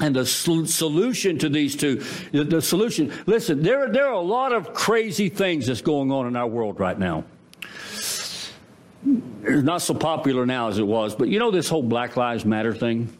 and 0.00 0.16
the 0.16 0.26
solution 0.26 1.38
to 1.38 1.48
these 1.48 1.76
two, 1.76 2.02
the, 2.32 2.44
the 2.44 2.62
solution, 2.62 3.12
listen, 3.26 3.62
there, 3.62 3.90
there 3.90 4.06
are 4.06 4.12
a 4.12 4.20
lot 4.20 4.52
of 4.52 4.74
crazy 4.74 5.28
things 5.28 5.66
that's 5.66 5.80
going 5.80 6.10
on 6.10 6.26
in 6.26 6.36
our 6.36 6.46
world 6.46 6.78
right 6.80 6.98
now. 6.98 7.24
It's 7.82 8.52
not 9.44 9.82
so 9.82 9.94
popular 9.94 10.46
now 10.46 10.68
as 10.68 10.78
it 10.78 10.86
was, 10.86 11.14
but 11.14 11.28
you 11.28 11.38
know 11.38 11.50
this 11.50 11.68
whole 11.68 11.82
Black 11.82 12.16
Lives 12.16 12.44
Matter 12.44 12.74
thing? 12.74 13.16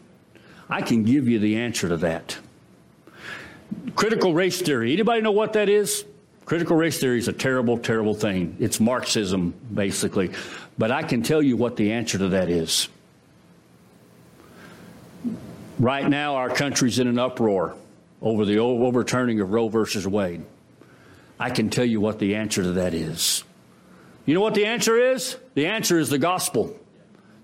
I 0.69 0.81
can 0.81 1.03
give 1.03 1.27
you 1.27 1.39
the 1.39 1.57
answer 1.57 1.89
to 1.89 1.97
that. 1.97 2.37
Critical 3.95 4.33
race 4.33 4.61
theory. 4.61 4.93
Anybody 4.93 5.21
know 5.21 5.31
what 5.31 5.53
that 5.53 5.69
is? 5.69 6.05
Critical 6.45 6.75
race 6.75 6.99
theory 6.99 7.17
is 7.17 7.27
a 7.27 7.33
terrible, 7.33 7.77
terrible 7.77 8.13
thing. 8.13 8.55
It's 8.59 8.79
Marxism, 8.79 9.53
basically. 9.73 10.31
But 10.77 10.91
I 10.91 11.01
can 11.01 11.23
tell 11.23 11.41
you 11.41 11.57
what 11.57 11.75
the 11.75 11.93
answer 11.93 12.19
to 12.19 12.29
that 12.29 12.49
is. 12.49 12.87
Right 15.79 16.07
now, 16.07 16.35
our 16.35 16.49
country's 16.49 16.99
in 16.99 17.07
an 17.07 17.17
uproar 17.17 17.75
over 18.21 18.45
the 18.45 18.59
overturning 18.59 19.41
of 19.41 19.51
Roe 19.51 19.69
versus 19.69 20.07
Wade. 20.07 20.45
I 21.39 21.49
can 21.49 21.69
tell 21.69 21.83
you 21.83 21.99
what 21.99 22.19
the 22.19 22.35
answer 22.35 22.61
to 22.63 22.73
that 22.73 22.93
is. 22.93 23.43
You 24.25 24.35
know 24.35 24.41
what 24.41 24.53
the 24.53 24.65
answer 24.65 24.97
is? 24.97 25.37
The 25.55 25.65
answer 25.65 25.99
is 25.99 26.09
the 26.09 26.17
gospel. 26.17 26.79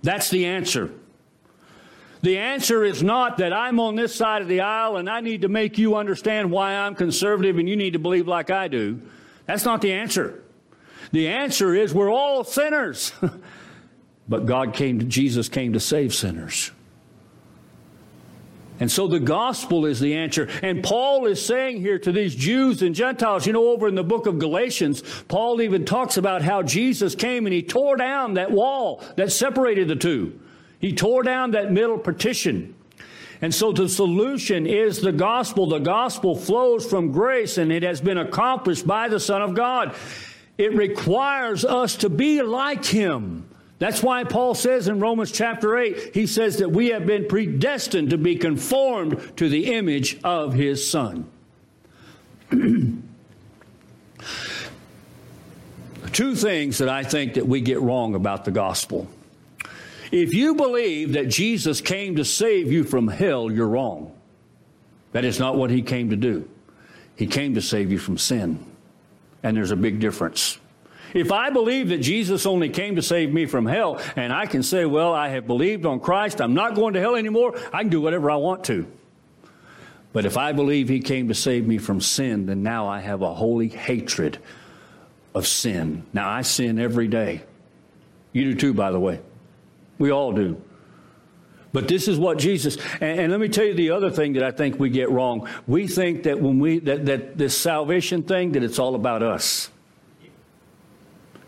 That's 0.03 0.29
the 0.29 0.45
answer. 0.45 0.91
The 2.21 2.37
answer 2.37 2.83
is 2.83 3.01
not 3.01 3.37
that 3.37 3.51
I'm 3.51 3.79
on 3.79 3.95
this 3.95 4.13
side 4.13 4.41
of 4.41 4.47
the 4.47 4.61
aisle 4.61 4.97
and 4.97 5.09
I 5.09 5.21
need 5.21 5.41
to 5.41 5.47
make 5.47 5.77
you 5.77 5.95
understand 5.95 6.51
why 6.51 6.75
I'm 6.75 6.93
conservative 6.93 7.57
and 7.57 7.67
you 7.67 7.75
need 7.75 7.93
to 7.93 7.99
believe 7.99 8.27
like 8.27 8.51
I 8.51 8.67
do. 8.67 9.01
That's 9.47 9.65
not 9.65 9.81
the 9.81 9.93
answer. 9.93 10.43
The 11.11 11.29
answer 11.29 11.73
is 11.75 11.93
we're 11.93 12.11
all 12.11 12.43
sinners. 12.43 13.11
but 14.29 14.45
God 14.45 14.73
came 14.73 14.99
to, 14.99 15.05
Jesus 15.05 15.49
came 15.49 15.73
to 15.73 15.79
save 15.79 16.13
sinners. 16.13 16.71
And 18.79 18.91
so 18.91 19.07
the 19.07 19.19
gospel 19.19 19.85
is 19.85 19.99
the 19.99 20.15
answer. 20.15 20.49
And 20.63 20.83
Paul 20.83 21.27
is 21.27 21.43
saying 21.43 21.81
here 21.81 21.99
to 21.99 22.11
these 22.11 22.33
Jews 22.33 22.81
and 22.81 22.95
Gentiles, 22.95 23.45
you 23.45 23.53
know, 23.53 23.69
over 23.69 23.87
in 23.87 23.93
the 23.93 24.03
book 24.03 24.25
of 24.25 24.39
Galatians, 24.39 25.03
Paul 25.27 25.61
even 25.61 25.85
talks 25.85 26.17
about 26.17 26.41
how 26.41 26.63
Jesus 26.63 27.13
came 27.13 27.45
and 27.45 27.53
he 27.53 27.61
tore 27.61 27.95
down 27.95 28.35
that 28.35 28.51
wall 28.51 29.03
that 29.17 29.31
separated 29.31 29.87
the 29.87 29.95
two. 29.95 30.39
He 30.81 30.93
tore 30.93 31.23
down 31.23 31.51
that 31.51 31.71
middle 31.71 31.99
partition. 31.99 32.75
And 33.41 33.53
so 33.53 33.71
the 33.71 33.87
solution 33.87 34.67
is 34.67 34.99
the 34.99 35.11
gospel. 35.11 35.67
The 35.67 35.79
gospel 35.79 36.35
flows 36.35 36.85
from 36.85 37.11
grace 37.11 37.57
and 37.57 37.71
it 37.71 37.83
has 37.83 38.01
been 38.01 38.17
accomplished 38.17 38.85
by 38.85 39.07
the 39.07 39.19
Son 39.19 39.41
of 39.41 39.55
God. 39.55 39.95
It 40.57 40.75
requires 40.75 41.63
us 41.63 41.95
to 41.97 42.09
be 42.09 42.41
like 42.41 42.83
Him. 42.85 43.47
That's 43.79 44.03
why 44.03 44.25
Paul 44.25 44.53
says 44.53 44.87
in 44.87 44.99
Romans 44.99 45.31
chapter 45.31 45.75
8, 45.75 46.13
he 46.13 46.27
says 46.27 46.57
that 46.57 46.69
we 46.69 46.89
have 46.89 47.07
been 47.07 47.27
predestined 47.27 48.11
to 48.11 48.17
be 48.17 48.35
conformed 48.35 49.37
to 49.37 49.49
the 49.49 49.73
image 49.73 50.19
of 50.23 50.53
His 50.53 50.87
Son. 50.87 51.27
Two 56.11 56.35
things 56.35 56.77
that 56.77 56.89
I 56.89 57.03
think 57.03 57.33
that 57.35 57.47
we 57.47 57.61
get 57.61 57.81
wrong 57.81 58.13
about 58.13 58.45
the 58.45 58.51
gospel. 58.51 59.07
If 60.11 60.33
you 60.33 60.55
believe 60.55 61.13
that 61.13 61.29
Jesus 61.29 61.79
came 61.79 62.17
to 62.17 62.25
save 62.25 62.71
you 62.71 62.83
from 62.83 63.07
hell, 63.07 63.49
you're 63.49 63.67
wrong. 63.67 64.13
That 65.13 65.25
is 65.25 65.39
not 65.39 65.55
what 65.55 65.69
he 65.69 65.81
came 65.81 66.09
to 66.09 66.15
do. 66.15 66.49
He 67.15 67.27
came 67.27 67.55
to 67.55 67.61
save 67.61 67.91
you 67.91 67.97
from 67.97 68.17
sin. 68.17 68.65
And 69.43 69.55
there's 69.55 69.71
a 69.71 69.75
big 69.75 69.99
difference. 69.99 70.57
If 71.13 71.31
I 71.31 71.49
believe 71.49 71.89
that 71.89 71.97
Jesus 71.97 72.45
only 72.45 72.69
came 72.69 72.95
to 72.95 73.01
save 73.01 73.33
me 73.33 73.45
from 73.45 73.65
hell, 73.65 73.99
and 74.15 74.31
I 74.31 74.45
can 74.45 74.63
say, 74.63 74.85
well, 74.85 75.13
I 75.13 75.29
have 75.29 75.47
believed 75.47 75.85
on 75.85 75.99
Christ, 75.99 76.41
I'm 76.41 76.53
not 76.53 76.75
going 76.75 76.93
to 76.93 76.99
hell 76.99 77.15
anymore, 77.15 77.57
I 77.73 77.81
can 77.81 77.89
do 77.89 78.01
whatever 78.01 78.31
I 78.31 78.37
want 78.37 78.63
to. 78.65 78.87
But 80.13 80.25
if 80.25 80.37
I 80.37 80.51
believe 80.51 80.89
he 80.89 80.99
came 80.99 81.29
to 81.29 81.33
save 81.33 81.65
me 81.65 81.77
from 81.77 82.01
sin, 82.01 82.45
then 82.45 82.63
now 82.63 82.87
I 82.87 82.99
have 82.99 83.21
a 83.21 83.33
holy 83.33 83.69
hatred 83.69 84.39
of 85.33 85.47
sin. 85.47 86.03
Now 86.13 86.29
I 86.29 86.41
sin 86.41 86.79
every 86.79 87.07
day. 87.07 87.43
You 88.33 88.43
do 88.43 88.55
too, 88.55 88.73
by 88.73 88.91
the 88.91 88.99
way. 88.99 89.21
We 90.01 90.11
all 90.11 90.31
do. 90.31 90.59
But 91.73 91.87
this 91.87 92.07
is 92.07 92.17
what 92.17 92.39
Jesus, 92.39 92.75
and, 92.99 93.19
and, 93.19 93.31
let 93.31 93.39
me 93.39 93.49
tell 93.49 93.65
you 93.65 93.75
the 93.75 93.91
other 93.91 94.09
thing 94.09 94.33
that 94.33 94.41
I 94.41 94.49
think 94.49 94.79
we 94.79 94.89
get 94.89 95.11
wrong. 95.11 95.47
We 95.67 95.85
think 95.85 96.23
that 96.23 96.41
when 96.41 96.59
we, 96.59 96.79
that, 96.79 97.05
that 97.05 97.37
this 97.37 97.55
salvation 97.55 98.23
thing, 98.23 98.53
that 98.53 98.63
it's 98.63 98.79
all 98.79 98.95
about 98.95 99.21
us. 99.21 99.69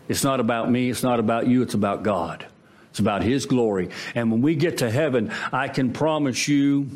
It's 0.08 0.22
not 0.22 0.38
about 0.38 0.70
me, 0.70 0.88
it's 0.88 1.02
not 1.02 1.18
about 1.18 1.48
you, 1.48 1.62
it's 1.62 1.74
about 1.74 2.04
God. 2.04 2.46
It's 2.90 3.00
about 3.00 3.24
His 3.24 3.44
glory. 3.44 3.88
And 4.14 4.30
when 4.30 4.40
we 4.40 4.54
get 4.54 4.78
to 4.78 4.90
heaven, 4.90 5.32
I 5.52 5.66
can 5.66 5.92
promise 5.92 6.46
you 6.46 6.88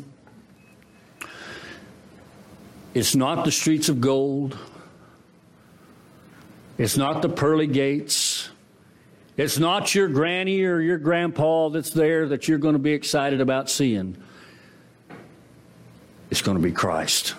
it's 2.93 3.17
not 3.17 3.43
the 3.43 3.51
streets 3.51 3.89
of 3.89 3.99
gold, 3.99 4.57
it's 6.77 6.95
not 6.95 7.21
the 7.21 7.27
pearly 7.27 7.67
gates. 7.67 8.28
It's 9.39 9.57
not 9.57 9.95
your 9.95 10.09
granny 10.09 10.63
or 10.63 10.81
your 10.81 10.97
grandpa 10.97 11.69
that's 11.69 11.91
there 11.91 12.27
that 12.27 12.49
you're 12.49 12.57
going 12.57 12.73
to 12.73 12.79
be 12.79 12.91
excited 12.91 13.39
about 13.39 13.69
seeing. 13.69 14.17
It's 16.29 16.41
going 16.41 16.57
to 16.57 16.61
be 16.61 16.73
Christ. 16.73 17.35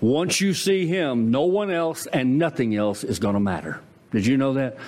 Once 0.00 0.40
you 0.40 0.52
see 0.52 0.88
him, 0.88 1.30
no 1.30 1.42
one 1.42 1.70
else 1.70 2.06
and 2.06 2.40
nothing 2.40 2.74
else 2.74 3.04
is 3.04 3.20
going 3.20 3.34
to 3.34 3.40
matter. 3.40 3.80
Did 4.10 4.26
you 4.26 4.36
know 4.36 4.54
that? 4.54 4.78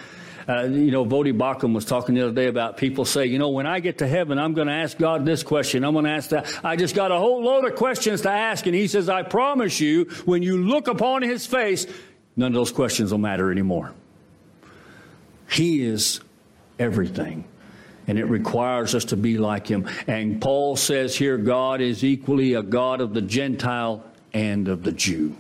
Uh, 0.49 0.65
you 0.65 0.91
know, 0.91 1.07
Voddie 1.07 1.39
Baucham 1.39 1.73
was 1.73 1.85
talking 1.85 2.17
the 2.17 2.23
other 2.23 2.35
day 2.35 2.49
about 2.49 2.77
people 2.77 3.05
say, 3.05 3.27
you 3.27 3.39
know, 3.39 3.51
when 3.51 3.65
I 3.65 3.79
get 3.79 3.99
to 3.99 4.09
heaven, 4.09 4.41
I'm 4.41 4.55
going 4.55 4.67
to 4.67 4.75
ask 4.75 4.99
God 4.99 5.25
this 5.25 5.45
question. 5.45 5.85
I'm 5.85 5.93
going 5.93 6.05
to 6.05 6.11
ask 6.11 6.31
that. 6.31 6.53
I 6.65 6.75
just 6.75 6.97
got 6.97 7.13
a 7.13 7.17
whole 7.17 7.45
load 7.45 7.65
of 7.65 7.77
questions 7.77 8.23
to 8.23 8.31
ask. 8.31 8.67
And 8.67 8.75
he 8.75 8.89
says, 8.89 9.09
I 9.09 9.23
promise 9.23 9.79
you, 9.79 10.07
when 10.25 10.43
you 10.43 10.65
look 10.65 10.89
upon 10.89 11.23
his 11.23 11.47
face, 11.47 11.87
none 12.35 12.49
of 12.49 12.55
those 12.55 12.73
questions 12.73 13.13
will 13.13 13.19
matter 13.19 13.53
anymore. 13.53 13.95
He 15.51 15.83
is 15.83 16.21
everything. 16.79 17.45
And 18.07 18.19
it 18.19 18.25
requires 18.25 18.95
us 18.95 19.07
to 19.07 19.17
be 19.17 19.37
like 19.37 19.67
him. 19.67 19.89
And 20.07 20.41
Paul 20.41 20.77
says 20.77 21.15
here 21.15 21.37
God 21.37 21.81
is 21.81 22.05
equally 22.05 22.55
a 22.55 22.63
God 22.63 23.01
of 23.01 23.13
the 23.13 23.21
Gentile 23.21 24.05
and 24.33 24.69
of 24.69 24.83
the 24.83 24.93
Jew. 24.93 25.37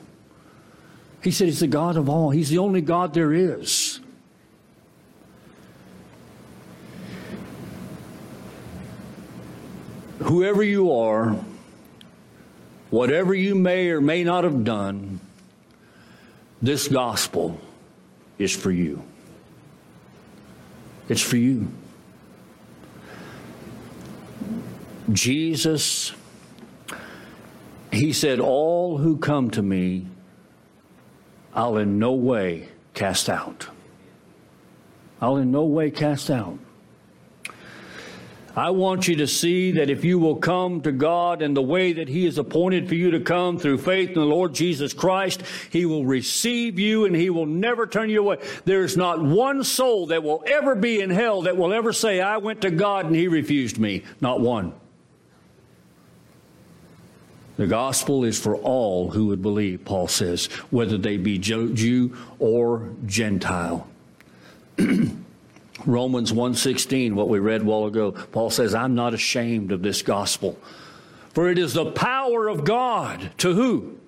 He 1.22 1.30
said 1.30 1.46
he's 1.46 1.60
the 1.60 1.66
God 1.66 1.96
of 1.96 2.08
all, 2.08 2.30
he's 2.30 2.50
the 2.50 2.58
only 2.58 2.80
God 2.80 3.14
there 3.14 3.32
is. 3.32 4.00
Whoever 10.20 10.62
you 10.62 10.92
are, 10.92 11.36
whatever 12.90 13.34
you 13.34 13.54
may 13.54 13.88
or 13.88 14.00
may 14.00 14.24
not 14.24 14.44
have 14.44 14.64
done, 14.64 15.20
this 16.60 16.88
gospel 16.88 17.58
is 18.38 18.54
for 18.54 18.70
you. 18.70 19.02
It's 21.08 21.22
for 21.22 21.36
you. 21.36 21.68
Jesus, 25.10 26.12
he 27.90 28.12
said, 28.12 28.40
All 28.40 28.98
who 28.98 29.16
come 29.16 29.50
to 29.52 29.62
me 29.62 30.06
I'll 31.58 31.76
in 31.78 31.98
no 31.98 32.12
way 32.12 32.68
cast 32.94 33.28
out. 33.28 33.66
I'll 35.20 35.38
in 35.38 35.50
no 35.50 35.64
way 35.64 35.90
cast 35.90 36.30
out. 36.30 36.58
I 38.58 38.70
want 38.70 39.06
you 39.06 39.14
to 39.16 39.28
see 39.28 39.70
that 39.70 39.88
if 39.88 40.04
you 40.04 40.18
will 40.18 40.34
come 40.34 40.80
to 40.80 40.90
God 40.90 41.42
in 41.42 41.54
the 41.54 41.62
way 41.62 41.92
that 41.92 42.08
He 42.08 42.24
has 42.24 42.38
appointed 42.38 42.88
for 42.88 42.96
you 42.96 43.12
to 43.12 43.20
come 43.20 43.56
through 43.56 43.78
faith 43.78 44.08
in 44.08 44.14
the 44.16 44.22
Lord 44.22 44.52
Jesus 44.52 44.92
Christ, 44.92 45.44
He 45.70 45.86
will 45.86 46.04
receive 46.04 46.76
you 46.76 47.04
and 47.04 47.14
He 47.14 47.30
will 47.30 47.46
never 47.46 47.86
turn 47.86 48.10
you 48.10 48.18
away. 48.18 48.38
There's 48.64 48.96
not 48.96 49.22
one 49.22 49.62
soul 49.62 50.08
that 50.08 50.24
will 50.24 50.42
ever 50.44 50.74
be 50.74 51.00
in 51.00 51.08
hell 51.08 51.42
that 51.42 51.56
will 51.56 51.72
ever 51.72 51.92
say, 51.92 52.20
I 52.20 52.38
went 52.38 52.62
to 52.62 52.72
God 52.72 53.06
and 53.06 53.14
He 53.14 53.28
refused 53.28 53.78
me. 53.78 54.02
Not 54.20 54.40
one. 54.40 54.72
The 57.58 57.68
gospel 57.68 58.24
is 58.24 58.40
for 58.40 58.56
all 58.56 59.10
who 59.10 59.26
would 59.26 59.40
believe, 59.40 59.84
Paul 59.84 60.08
says, 60.08 60.46
whether 60.70 60.98
they 60.98 61.16
be 61.16 61.38
Jew 61.38 62.16
or 62.40 62.90
Gentile. 63.06 63.86
Romans 65.86 66.32
1:16, 66.32 67.14
what 67.14 67.28
we 67.28 67.38
read 67.38 67.62
a 67.62 67.64
while 67.64 67.86
ago, 67.86 68.12
Paul 68.32 68.50
says, 68.50 68.74
"I'm 68.74 68.94
not 68.94 69.14
ashamed 69.14 69.72
of 69.72 69.82
this 69.82 70.02
gospel, 70.02 70.58
for 71.32 71.48
it 71.48 71.58
is 71.58 71.74
the 71.74 71.86
power 71.86 72.48
of 72.48 72.64
God 72.64 73.30
to 73.38 73.54
who? 73.54 73.98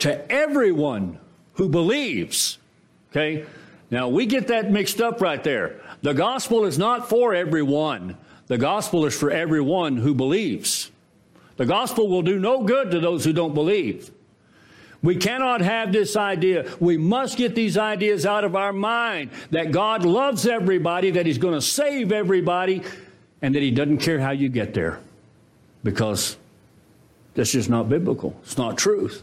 To 0.00 0.30
everyone 0.30 1.18
who 1.54 1.68
believes." 1.68 2.58
Okay? 3.10 3.44
Now 3.90 4.08
we 4.08 4.26
get 4.26 4.48
that 4.48 4.70
mixed 4.70 5.00
up 5.00 5.20
right 5.20 5.42
there. 5.42 5.80
The 6.02 6.14
gospel 6.14 6.64
is 6.64 6.78
not 6.78 7.08
for 7.08 7.34
everyone. 7.34 8.16
The 8.46 8.58
gospel 8.58 9.06
is 9.06 9.16
for 9.16 9.30
everyone 9.30 9.96
who 9.98 10.14
believes. 10.14 10.90
The 11.56 11.66
gospel 11.66 12.08
will 12.08 12.22
do 12.22 12.38
no 12.38 12.62
good 12.62 12.90
to 12.90 13.00
those 13.00 13.24
who 13.24 13.32
don't 13.32 13.54
believe. 13.54 14.10
We 15.04 15.16
cannot 15.16 15.60
have 15.60 15.92
this 15.92 16.16
idea. 16.16 16.66
We 16.80 16.96
must 16.96 17.36
get 17.36 17.54
these 17.54 17.76
ideas 17.76 18.24
out 18.24 18.42
of 18.42 18.56
our 18.56 18.72
mind 18.72 19.32
that 19.50 19.70
God 19.70 20.06
loves 20.06 20.46
everybody, 20.46 21.10
that 21.10 21.26
He's 21.26 21.36
going 21.36 21.52
to 21.52 21.60
save 21.60 22.10
everybody, 22.10 22.82
and 23.42 23.54
that 23.54 23.60
He 23.60 23.70
doesn't 23.70 23.98
care 23.98 24.18
how 24.18 24.30
you 24.30 24.48
get 24.48 24.72
there. 24.72 25.00
Because 25.82 26.38
that's 27.34 27.52
just 27.52 27.68
not 27.68 27.90
biblical. 27.90 28.34
It's 28.44 28.56
not 28.56 28.78
truth. 28.78 29.22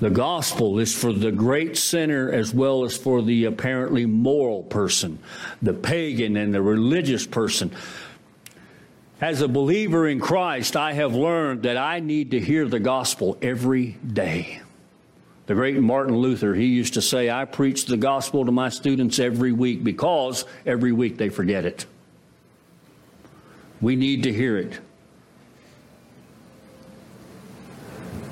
The 0.00 0.10
gospel 0.10 0.78
is 0.78 0.94
for 0.94 1.14
the 1.14 1.32
great 1.32 1.78
sinner 1.78 2.30
as 2.30 2.52
well 2.52 2.84
as 2.84 2.94
for 2.94 3.22
the 3.22 3.46
apparently 3.46 4.04
moral 4.04 4.62
person, 4.64 5.20
the 5.62 5.72
pagan 5.72 6.36
and 6.36 6.52
the 6.52 6.60
religious 6.60 7.26
person. 7.26 7.74
As 9.20 9.40
a 9.40 9.48
believer 9.48 10.06
in 10.06 10.20
Christ, 10.20 10.76
I 10.76 10.92
have 10.92 11.14
learned 11.14 11.62
that 11.62 11.78
I 11.78 12.00
need 12.00 12.32
to 12.32 12.40
hear 12.40 12.68
the 12.68 12.80
gospel 12.80 13.38
every 13.40 13.96
day. 14.06 14.60
The 15.46 15.54
great 15.54 15.80
Martin 15.80 16.16
Luther, 16.16 16.54
he 16.54 16.66
used 16.66 16.94
to 16.94 17.02
say, 17.02 17.30
I 17.30 17.46
preach 17.46 17.86
the 17.86 17.96
gospel 17.96 18.44
to 18.44 18.52
my 18.52 18.68
students 18.68 19.18
every 19.18 19.52
week 19.52 19.82
because 19.82 20.44
every 20.66 20.92
week 20.92 21.16
they 21.16 21.30
forget 21.30 21.64
it. 21.64 21.86
We 23.80 23.96
need 23.96 24.24
to 24.24 24.32
hear 24.32 24.58
it. 24.58 24.80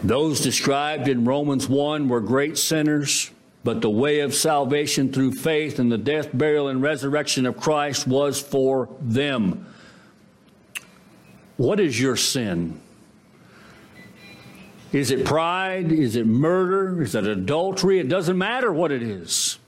Those 0.02 0.40
described 0.40 1.08
in 1.08 1.24
Romans 1.24 1.66
1 1.66 2.08
were 2.08 2.20
great 2.20 2.58
sinners, 2.58 3.30
but 3.62 3.80
the 3.80 3.88
way 3.88 4.20
of 4.20 4.34
salvation 4.34 5.10
through 5.10 5.32
faith 5.32 5.78
in 5.78 5.88
the 5.88 5.96
death, 5.96 6.28
burial, 6.34 6.68
and 6.68 6.82
resurrection 6.82 7.46
of 7.46 7.56
Christ 7.56 8.06
was 8.06 8.38
for 8.38 8.90
them. 9.00 9.66
What 11.56 11.80
is 11.80 12.00
your 12.00 12.16
sin? 12.16 12.80
Is 14.92 15.10
it 15.10 15.24
pride? 15.24 15.90
Is 15.90 16.16
it 16.16 16.26
murder? 16.26 17.02
Is 17.02 17.14
it 17.14 17.26
adultery? 17.26 17.98
It 17.98 18.08
doesn't 18.08 18.38
matter 18.38 18.72
what 18.72 18.92
it 18.92 19.02
is. 19.02 19.58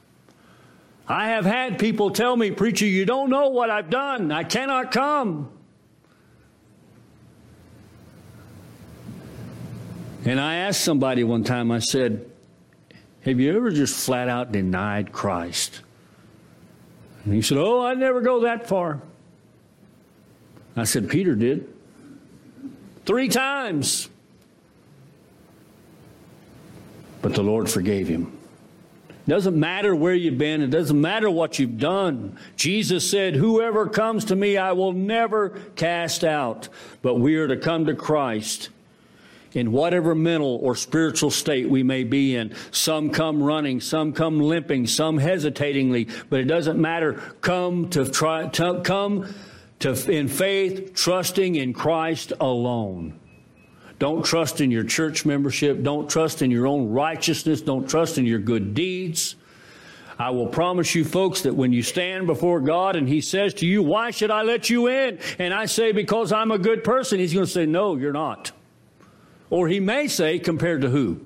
I 1.09 1.29
have 1.29 1.45
had 1.45 1.79
people 1.79 2.11
tell 2.11 2.37
me, 2.37 2.51
Preacher, 2.51 2.87
you 2.87 3.05
don't 3.05 3.31
know 3.31 3.49
what 3.49 3.71
I've 3.71 3.91
done. 3.91 4.33
I 4.33 4.45
cannot 4.45 4.93
come. 4.93 5.51
And 10.25 10.41
I 10.41 10.57
asked 10.57 10.81
somebody 10.81 11.23
one 11.23 11.45
time, 11.45 11.71
I 11.71 11.79
said, 11.79 12.29
Have 13.21 13.39
you 13.39 13.57
ever 13.57 13.71
just 13.71 14.05
flat 14.05 14.29
out 14.29 14.51
denied 14.51 15.13
Christ? 15.13 15.83
And 17.25 17.35
he 17.35 17.43
said, 17.43 17.59
Oh, 17.59 17.85
I 17.85 17.95
never 17.95 18.21
go 18.21 18.41
that 18.41 18.69
far. 18.69 19.01
I 20.77 20.85
said, 20.85 21.09
Peter 21.09 21.35
did. 21.37 21.73
Three 23.07 23.29
times. 23.29 24.11
But 27.23 27.35
the 27.35 27.43
Lord 27.43 27.71
forgave 27.71 28.09
him. 28.09 28.37
It 29.09 29.31
doesn't 29.31 29.59
matter 29.59 29.95
where 29.95 30.15
you've 30.15 30.39
been, 30.39 30.63
it 30.63 30.71
doesn't 30.71 31.01
matter 31.01 31.31
what 31.31 31.59
you've 31.59 31.79
done. 31.79 32.39
Jesus 32.57 33.09
said, 33.09 33.35
Whoever 33.35 33.89
comes 33.89 34.27
to 34.27 34.37
me, 34.37 34.57
I 34.57 34.73
will 34.73 34.93
never 34.93 35.51
cast 35.75 36.23
out. 36.23 36.69
But 37.03 37.15
we 37.15 37.37
are 37.37 37.49
to 37.49 37.57
come 37.57 37.87
to 37.87 37.95
Christ 37.95 38.69
in 39.53 39.73
whatever 39.73 40.15
mental 40.15 40.59
or 40.63 40.77
spiritual 40.77 41.31
state 41.31 41.69
we 41.69 41.83
may 41.83 42.05
be 42.05 42.37
in. 42.37 42.55
Some 42.71 43.11
come 43.11 43.43
running, 43.43 43.81
some 43.81 44.13
come 44.13 44.39
limping, 44.39 44.87
some 44.87 45.19
hesitatingly, 45.19 46.09
but 46.29 46.41
it 46.41 46.45
doesn't 46.45 46.81
matter. 46.81 47.15
Come 47.41 47.89
to 47.91 48.09
try, 48.09 48.49
to, 48.49 48.81
come 48.85 49.35
to, 49.95 50.11
in 50.11 50.29
faith, 50.29 50.95
trusting 50.95 51.55
in 51.55 51.73
Christ 51.73 52.33
alone. 52.41 53.19
Don't 53.99 54.25
trust 54.25 54.61
in 54.61 54.71
your 54.71 54.85
church 54.85 55.25
membership. 55.25 55.83
Don't 55.83 56.11
trust 56.11 56.43
in 56.43 56.51
your 56.51 56.67
own 56.67 56.91
righteousness. 56.91 57.63
Don't 57.63 57.89
trust 57.89 58.19
in 58.19 58.27
your 58.27 58.39
good 58.39 58.75
deeds. 58.75 59.37
I 60.19 60.31
will 60.31 60.47
promise 60.47 60.95
you, 60.95 61.05
folks, 61.05 61.43
that 61.43 61.55
when 61.55 61.73
you 61.73 61.83
stand 61.83 62.27
before 62.27 62.61
God 62.61 62.97
and 62.97 63.09
He 63.09 63.21
says 63.21 63.55
to 63.55 63.67
you, 63.67 63.83
Why 63.83 64.11
should 64.11 64.31
I 64.31 64.43
let 64.43 64.69
you 64.69 64.89
in? 64.89 65.19
And 65.39 65.55
I 65.55 65.67
say, 65.67 65.93
Because 65.93 66.33
I'm 66.33 66.51
a 66.51 66.59
good 66.59 66.85
person, 66.85 67.19
He's 67.19 67.33
going 67.33 67.47
to 67.47 67.51
say, 67.51 67.67
No, 67.67 67.97
you're 67.97 68.13
not. 68.13 68.53
Or 69.51 69.69
He 69.69 69.81
may 69.81 70.09
say, 70.09 70.39
Compared 70.39 70.83
to 70.83 70.89
who? 70.89 71.25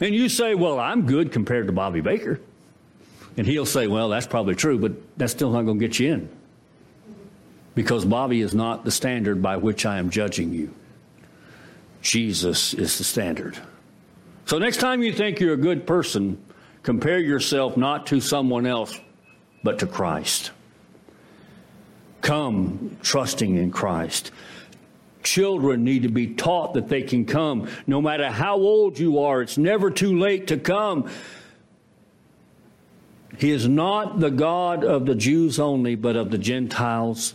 And 0.00 0.14
you 0.14 0.28
say, 0.28 0.54
Well, 0.54 0.78
I'm 0.78 1.06
good 1.06 1.32
compared 1.32 1.66
to 1.66 1.72
Bobby 1.72 2.00
Baker. 2.00 2.40
And 3.36 3.46
he'll 3.46 3.66
say, 3.66 3.86
well, 3.86 4.08
that's 4.08 4.26
probably 4.26 4.54
true, 4.54 4.78
but 4.78 4.92
that's 5.18 5.32
still 5.32 5.50
not 5.50 5.62
going 5.62 5.78
to 5.78 5.86
get 5.86 5.98
you 5.98 6.12
in. 6.12 6.28
Because 7.74 8.04
Bobby 8.04 8.40
is 8.40 8.54
not 8.54 8.84
the 8.84 8.90
standard 8.90 9.42
by 9.42 9.58
which 9.58 9.84
I 9.84 9.98
am 9.98 10.10
judging 10.10 10.52
you. 10.52 10.74
Jesus 12.00 12.72
is 12.72 12.96
the 12.98 13.04
standard. 13.04 13.58
So 14.46 14.58
next 14.58 14.78
time 14.78 15.02
you 15.02 15.12
think 15.12 15.40
you're 15.40 15.54
a 15.54 15.58
good 15.58 15.86
person, 15.86 16.42
compare 16.82 17.18
yourself 17.18 17.76
not 17.76 18.06
to 18.06 18.20
someone 18.20 18.64
else, 18.64 18.98
but 19.62 19.80
to 19.80 19.86
Christ. 19.86 20.52
Come 22.22 22.96
trusting 23.02 23.56
in 23.56 23.70
Christ. 23.70 24.30
Children 25.22 25.82
need 25.84 26.04
to 26.04 26.08
be 26.08 26.28
taught 26.28 26.74
that 26.74 26.88
they 26.88 27.02
can 27.02 27.24
come. 27.26 27.68
No 27.86 28.00
matter 28.00 28.30
how 28.30 28.54
old 28.56 28.98
you 28.98 29.18
are, 29.18 29.42
it's 29.42 29.58
never 29.58 29.90
too 29.90 30.18
late 30.18 30.46
to 30.46 30.56
come. 30.56 31.10
He 33.38 33.50
is 33.50 33.68
not 33.68 34.20
the 34.20 34.30
God 34.30 34.84
of 34.84 35.06
the 35.06 35.14
Jews 35.14 35.58
only, 35.58 35.94
but 35.94 36.16
of 36.16 36.30
the 36.30 36.38
Gentiles 36.38 37.34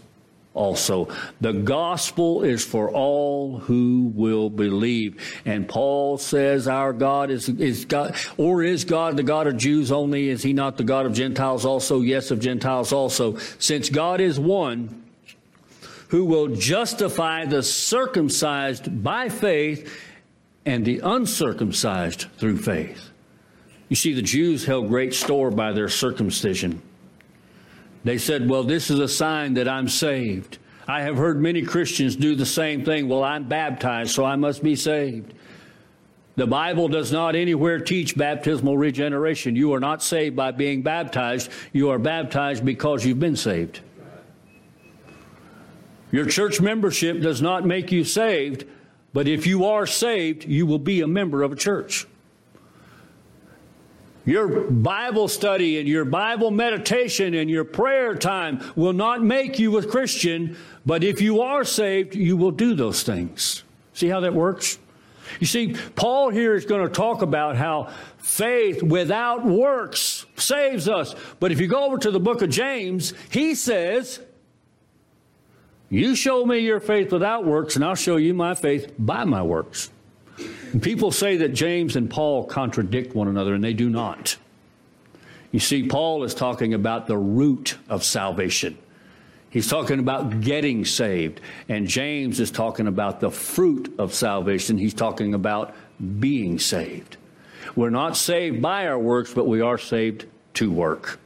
also. 0.53 1.07
The 1.39 1.53
gospel 1.53 2.43
is 2.43 2.65
for 2.65 2.89
all 2.89 3.59
who 3.59 4.11
will 4.13 4.49
believe. 4.49 5.41
And 5.45 5.67
Paul 5.67 6.17
says 6.17 6.67
our 6.67 6.93
God 6.93 7.31
is, 7.31 7.47
is 7.47 7.85
God, 7.85 8.15
or 8.37 8.63
is 8.63 8.83
God 8.83 9.17
the 9.17 9.23
God 9.23 9.47
of 9.47 9.57
Jews 9.57 9.91
only? 9.91 10.29
Is 10.29 10.43
he 10.43 10.53
not 10.53 10.77
the 10.77 10.83
God 10.83 11.05
of 11.05 11.13
Gentiles 11.13 11.65
also? 11.65 12.01
Yes, 12.01 12.31
of 12.31 12.39
Gentiles 12.39 12.91
also. 12.91 13.37
Since 13.59 13.89
God 13.89 14.19
is 14.19 14.39
one, 14.39 15.03
who 16.09 16.25
will 16.25 16.47
justify 16.47 17.45
the 17.45 17.63
circumcised 17.63 19.01
by 19.01 19.29
faith 19.29 19.89
and 20.65 20.83
the 20.83 20.99
uncircumcised 20.99 22.25
through 22.37 22.57
faith. 22.57 23.10
You 23.91 23.97
see, 23.97 24.13
the 24.13 24.21
Jews 24.21 24.63
held 24.63 24.87
great 24.87 25.13
store 25.13 25.51
by 25.51 25.73
their 25.73 25.89
circumcision. 25.89 26.81
They 28.05 28.17
said, 28.17 28.49
Well, 28.49 28.63
this 28.63 28.89
is 28.89 28.99
a 28.99 29.07
sign 29.09 29.55
that 29.55 29.67
I'm 29.67 29.89
saved. 29.89 30.59
I 30.87 31.01
have 31.01 31.17
heard 31.17 31.41
many 31.41 31.61
Christians 31.61 32.15
do 32.15 32.33
the 32.33 32.45
same 32.45 32.85
thing. 32.85 33.09
Well, 33.09 33.21
I'm 33.21 33.49
baptized, 33.49 34.11
so 34.11 34.23
I 34.23 34.37
must 34.37 34.63
be 34.63 34.77
saved. 34.77 35.33
The 36.37 36.47
Bible 36.47 36.87
does 36.87 37.11
not 37.11 37.35
anywhere 37.35 37.79
teach 37.79 38.15
baptismal 38.15 38.77
regeneration. 38.77 39.57
You 39.57 39.73
are 39.73 39.81
not 39.81 40.01
saved 40.01 40.37
by 40.37 40.51
being 40.51 40.83
baptized, 40.83 41.51
you 41.73 41.89
are 41.89 41.99
baptized 41.99 42.63
because 42.63 43.05
you've 43.05 43.19
been 43.19 43.35
saved. 43.35 43.81
Your 46.13 46.27
church 46.27 46.61
membership 46.61 47.19
does 47.19 47.41
not 47.41 47.65
make 47.65 47.91
you 47.91 48.05
saved, 48.05 48.63
but 49.11 49.27
if 49.27 49.45
you 49.45 49.65
are 49.65 49.85
saved, 49.85 50.45
you 50.45 50.65
will 50.65 50.79
be 50.79 51.01
a 51.01 51.07
member 51.07 51.43
of 51.43 51.51
a 51.51 51.57
church. 51.57 52.07
Your 54.25 54.69
Bible 54.69 55.27
study 55.27 55.79
and 55.79 55.87
your 55.87 56.05
Bible 56.05 56.51
meditation 56.51 57.33
and 57.33 57.49
your 57.49 57.63
prayer 57.63 58.15
time 58.15 58.63
will 58.75 58.93
not 58.93 59.23
make 59.23 59.57
you 59.57 59.77
a 59.77 59.85
Christian, 59.85 60.55
but 60.85 61.03
if 61.03 61.21
you 61.21 61.41
are 61.41 61.63
saved, 61.63 62.15
you 62.15 62.37
will 62.37 62.51
do 62.51 62.75
those 62.75 63.01
things. 63.01 63.63
See 63.93 64.07
how 64.07 64.19
that 64.19 64.33
works? 64.33 64.77
You 65.39 65.47
see, 65.47 65.75
Paul 65.95 66.29
here 66.29 66.53
is 66.55 66.65
going 66.65 66.87
to 66.87 66.93
talk 66.93 67.21
about 67.21 67.55
how 67.55 67.91
faith 68.17 68.83
without 68.83 69.45
works 69.45 70.25
saves 70.35 70.87
us. 70.87 71.15
But 71.39 71.51
if 71.51 71.59
you 71.59 71.67
go 71.67 71.85
over 71.85 71.97
to 71.99 72.11
the 72.11 72.19
book 72.19 72.41
of 72.41 72.49
James, 72.49 73.13
he 73.29 73.55
says, 73.55 74.19
You 75.89 76.15
show 76.15 76.45
me 76.45 76.59
your 76.59 76.79
faith 76.79 77.11
without 77.11 77.45
works, 77.45 77.75
and 77.75 77.83
I'll 77.83 77.95
show 77.95 78.17
you 78.17 78.33
my 78.33 78.53
faith 78.53 78.93
by 78.99 79.23
my 79.23 79.41
works. 79.41 79.89
People 80.81 81.11
say 81.11 81.37
that 81.37 81.49
James 81.49 81.95
and 81.95 82.09
Paul 82.09 82.45
contradict 82.45 83.15
one 83.15 83.27
another, 83.27 83.53
and 83.53 83.63
they 83.63 83.73
do 83.73 83.89
not. 83.89 84.37
You 85.51 85.59
see, 85.59 85.87
Paul 85.87 86.23
is 86.23 86.33
talking 86.33 86.73
about 86.73 87.07
the 87.07 87.17
root 87.17 87.77
of 87.89 88.03
salvation. 88.03 88.77
He's 89.49 89.67
talking 89.67 89.99
about 89.99 90.39
getting 90.39 90.85
saved. 90.85 91.41
And 91.67 91.85
James 91.87 92.39
is 92.39 92.51
talking 92.51 92.87
about 92.87 93.19
the 93.19 93.29
fruit 93.29 93.93
of 93.99 94.13
salvation. 94.13 94.77
He's 94.77 94.93
talking 94.93 95.33
about 95.33 95.75
being 96.19 96.57
saved. 96.57 97.17
We're 97.75 97.89
not 97.89 98.15
saved 98.15 98.61
by 98.61 98.87
our 98.87 98.97
works, 98.97 99.33
but 99.33 99.47
we 99.47 99.59
are 99.59 99.77
saved 99.77 100.25
to 100.55 100.71
work. 100.71 101.19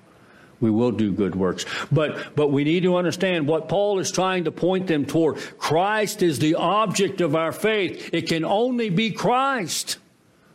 We 0.66 0.72
will 0.72 0.92
do 0.92 1.12
good 1.12 1.36
works. 1.36 1.64
But, 1.92 2.36
but 2.36 2.48
we 2.48 2.64
need 2.64 2.82
to 2.84 2.96
understand 2.96 3.48
what 3.48 3.70
Paul 3.70 4.00
is 4.00 4.10
trying 4.10 4.46
to 4.46 4.52
point 4.52 4.88
them 4.88 5.06
toward. 5.06 5.38
Christ 5.60 6.24
is 6.24 6.40
the 6.40 6.56
object 6.56 7.22
of 7.22 7.36
our 7.36 7.52
faith. 7.52 8.10
It 8.12 8.28
can 8.28 8.44
only 8.44 8.90
be 8.90 9.12
Christ. 9.12 10.00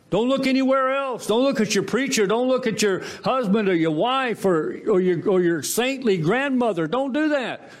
Don't 0.09 0.27
look 0.27 0.47
anywhere 0.47 0.97
else. 0.97 1.27
Don't 1.27 1.43
look 1.43 1.61
at 1.61 1.73
your 1.73 1.85
preacher. 1.85 2.27
Don't 2.27 2.49
look 2.49 2.67
at 2.67 2.81
your 2.81 3.05
husband 3.23 3.69
or 3.69 3.73
your 3.73 3.91
wife 3.91 4.43
or, 4.43 4.81
or, 4.89 4.99
your, 4.99 5.29
or 5.29 5.39
your 5.39 5.63
saintly 5.63 6.17
grandmother. 6.17 6.87
Don't 6.87 7.13
do 7.13 7.29
that. 7.29 7.71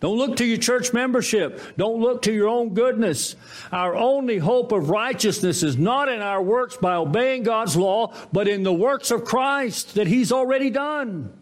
Don't 0.00 0.18
look 0.18 0.38
to 0.38 0.44
your 0.44 0.58
church 0.58 0.92
membership. 0.92 1.60
Don't 1.76 2.00
look 2.00 2.22
to 2.22 2.32
your 2.32 2.48
own 2.48 2.74
goodness. 2.74 3.36
Our 3.70 3.94
only 3.94 4.38
hope 4.38 4.72
of 4.72 4.90
righteousness 4.90 5.62
is 5.62 5.78
not 5.78 6.08
in 6.08 6.20
our 6.20 6.42
works 6.42 6.76
by 6.76 6.96
obeying 6.96 7.44
God's 7.44 7.76
law, 7.76 8.12
but 8.32 8.48
in 8.48 8.64
the 8.64 8.72
works 8.72 9.12
of 9.12 9.24
Christ 9.24 9.94
that 9.94 10.08
He's 10.08 10.32
already 10.32 10.70
done 10.70 11.32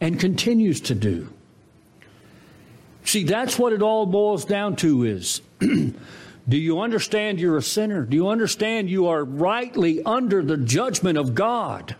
and 0.00 0.18
continues 0.20 0.80
to 0.82 0.94
do. 0.94 1.32
See, 3.04 3.24
that's 3.24 3.58
what 3.58 3.72
it 3.72 3.82
all 3.82 4.06
boils 4.06 4.44
down 4.44 4.76
to 4.76 5.04
is 5.04 5.40
Do 6.48 6.56
you 6.56 6.80
understand 6.80 7.40
you're 7.40 7.56
a 7.56 7.62
sinner? 7.62 8.04
Do 8.04 8.16
you 8.16 8.28
understand 8.28 8.88
you 8.88 9.08
are 9.08 9.24
rightly 9.24 10.02
under 10.04 10.42
the 10.42 10.56
judgment 10.56 11.18
of 11.18 11.34
God? 11.34 11.96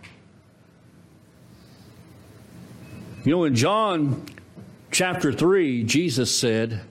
You 3.25 3.31
know, 3.31 3.43
in 3.43 3.55
John 3.55 4.25
chapter 4.89 5.33
3, 5.33 5.83
Jesus 5.83 6.33
said 6.33 6.81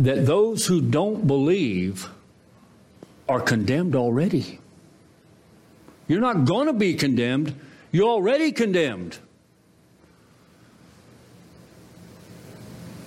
that 0.00 0.26
those 0.26 0.66
who 0.66 0.80
don't 0.80 1.24
believe 1.26 2.08
are 3.28 3.40
condemned 3.40 3.94
already. 3.94 4.58
You're 6.08 6.20
not 6.20 6.46
going 6.46 6.66
to 6.66 6.72
be 6.72 6.94
condemned, 6.94 7.54
you're 7.96 8.10
already 8.10 8.52
condemned. 8.52 9.16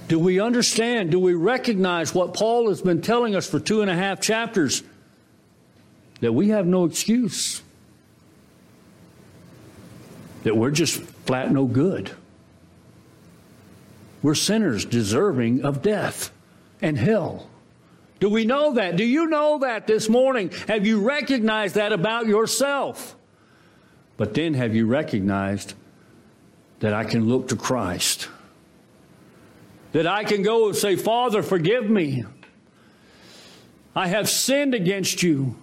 Do 0.08 0.18
we 0.18 0.40
understand? 0.40 1.12
Do 1.12 1.20
we 1.20 1.36
recognize 1.36 2.16
what 2.16 2.34
Paul 2.34 2.70
has 2.70 2.82
been 2.82 3.04
telling 3.04 3.36
us 3.36 3.48
for 3.48 3.60
two 3.60 3.82
and 3.84 3.92
a 3.92 3.96
half 3.96 4.20
chapters? 4.20 4.82
That 6.22 6.34
we 6.34 6.50
have 6.50 6.66
no 6.66 6.86
excuse. 6.86 7.62
That 10.42 10.58
we're 10.58 10.72
just 10.72 11.00
flat 11.00 11.52
no 11.52 11.66
good. 11.66 12.10
We're 14.24 14.34
sinners 14.34 14.86
deserving 14.86 15.64
of 15.64 15.84
death 15.84 16.32
and 16.82 16.98
hell. 16.98 17.48
Do 18.20 18.28
we 18.28 18.44
know 18.44 18.74
that? 18.74 18.96
Do 18.96 19.06
you 19.06 19.28
know 19.28 19.60
that 19.60 19.86
this 19.86 20.10
morning? 20.10 20.50
Have 20.68 20.88
you 20.88 21.00
recognized 21.02 21.76
that 21.76 21.94
about 21.94 22.26
yourself? 22.26 23.16
But 24.20 24.34
then 24.34 24.54
have 24.56 24.76
you 24.76 24.86
recognized 24.86 25.76
that 26.82 26.94
I 26.94 27.06
can 27.06 27.30
look 27.30 27.48
to 27.48 27.56
Christ? 27.56 28.28
That 29.94 30.06
I 30.08 30.26
can 30.26 30.44
go 30.44 30.68
and 30.68 30.76
say, 30.76 30.98
Father, 30.98 31.42
forgive 31.42 31.90
me. 31.90 32.26
I 33.96 34.10
have 34.10 34.28
sinned 34.28 34.76
against 34.76 35.24
you. 35.24 35.56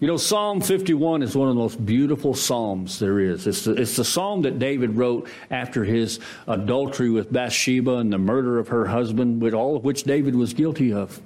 You 0.00 0.06
know, 0.06 0.18
Psalm 0.18 0.60
51 0.60 1.22
is 1.22 1.34
one 1.34 1.48
of 1.48 1.54
the 1.54 1.60
most 1.62 1.84
beautiful 1.86 2.34
psalms 2.34 2.98
there 2.98 3.20
is. 3.20 3.46
It's 3.46 3.64
the, 3.64 3.72
it's 3.72 3.96
the 3.96 4.04
psalm 4.04 4.42
that 4.42 4.58
David 4.58 4.94
wrote 4.94 5.30
after 5.50 5.84
his 5.84 6.20
adultery 6.46 7.08
with 7.08 7.32
Bathsheba 7.32 7.96
and 7.96 8.12
the 8.12 8.18
murder 8.18 8.58
of 8.58 8.68
her 8.68 8.84
husband, 8.84 9.40
with 9.40 9.54
all 9.54 9.76
of 9.76 9.82
which 9.84 10.04
David 10.04 10.36
was 10.36 10.52
guilty 10.52 10.92
of. 10.92 11.22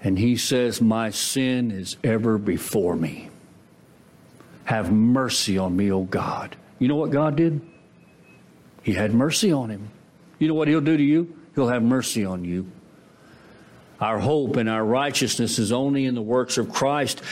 And 0.00 0.16
he 0.16 0.36
says, 0.36 0.80
My 0.80 1.10
sin 1.10 1.72
is 1.72 1.96
ever 2.04 2.38
before 2.38 2.94
me. 2.94 3.30
Have 4.68 4.92
mercy 4.92 5.56
on 5.56 5.74
me, 5.74 5.90
O 5.90 6.02
God. 6.02 6.54
You 6.78 6.88
know 6.88 6.96
what 6.96 7.10
God 7.10 7.36
did? 7.36 7.62
He 8.82 8.92
had 8.92 9.14
mercy 9.14 9.50
on 9.50 9.70
him. 9.70 9.88
You 10.38 10.46
know 10.46 10.52
what 10.52 10.68
He'll 10.68 10.82
do 10.82 10.94
to 10.94 11.02
you? 11.02 11.34
He'll 11.54 11.68
have 11.68 11.82
mercy 11.82 12.26
on 12.26 12.44
you. 12.44 12.70
Our 13.98 14.18
hope 14.18 14.56
and 14.56 14.68
our 14.68 14.84
righteousness 14.84 15.58
is 15.58 15.72
only 15.72 16.04
in 16.04 16.14
the 16.14 16.20
works 16.20 16.58
of 16.58 16.70
Christ. 16.70 17.22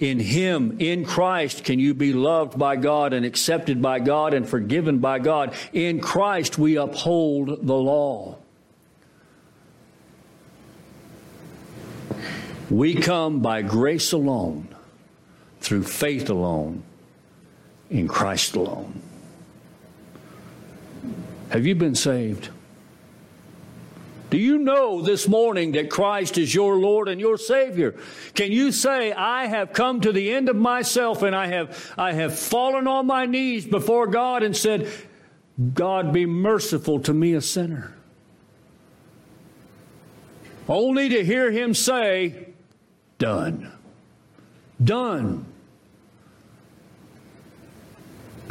In 0.00 0.20
Him, 0.20 0.76
in 0.80 1.06
Christ, 1.06 1.64
can 1.64 1.78
you 1.78 1.94
be 1.94 2.12
loved 2.12 2.58
by 2.58 2.76
God 2.76 3.14
and 3.14 3.24
accepted 3.24 3.80
by 3.80 3.98
God 3.98 4.34
and 4.34 4.46
forgiven 4.46 4.98
by 4.98 5.18
God. 5.18 5.54
In 5.72 5.98
Christ, 5.98 6.58
we 6.58 6.76
uphold 6.76 7.66
the 7.66 7.74
law. 7.74 8.36
We 12.68 12.96
come 12.96 13.40
by 13.40 13.62
grace 13.62 14.12
alone, 14.12 14.68
through 15.62 15.84
faith 15.84 16.28
alone, 16.28 16.82
in 17.88 18.08
Christ 18.08 18.56
alone. 18.56 19.00
Have 21.50 21.64
you 21.66 21.74
been 21.74 21.94
saved? 21.94 22.48
Do 24.30 24.38
you 24.38 24.58
know 24.58 25.02
this 25.02 25.28
morning 25.28 25.72
that 25.72 25.90
Christ 25.90 26.38
is 26.38 26.54
your 26.54 26.76
Lord 26.76 27.08
and 27.08 27.20
your 27.20 27.36
Savior? 27.36 27.94
Can 28.34 28.50
you 28.50 28.72
say, 28.72 29.12
I 29.12 29.46
have 29.46 29.74
come 29.74 30.00
to 30.00 30.10
the 30.10 30.32
end 30.32 30.48
of 30.48 30.56
myself 30.56 31.22
and 31.22 31.36
I 31.36 31.48
have, 31.48 31.92
I 31.98 32.12
have 32.14 32.38
fallen 32.38 32.88
on 32.88 33.06
my 33.06 33.26
knees 33.26 33.66
before 33.66 34.06
God 34.06 34.42
and 34.42 34.56
said, 34.56 34.90
God 35.74 36.12
be 36.12 36.24
merciful 36.24 36.98
to 37.00 37.12
me, 37.12 37.34
a 37.34 37.42
sinner? 37.42 37.94
Only 40.66 41.10
to 41.10 41.24
hear 41.24 41.50
Him 41.50 41.74
say, 41.74 42.48
Done. 43.18 43.70
Done. 44.82 45.51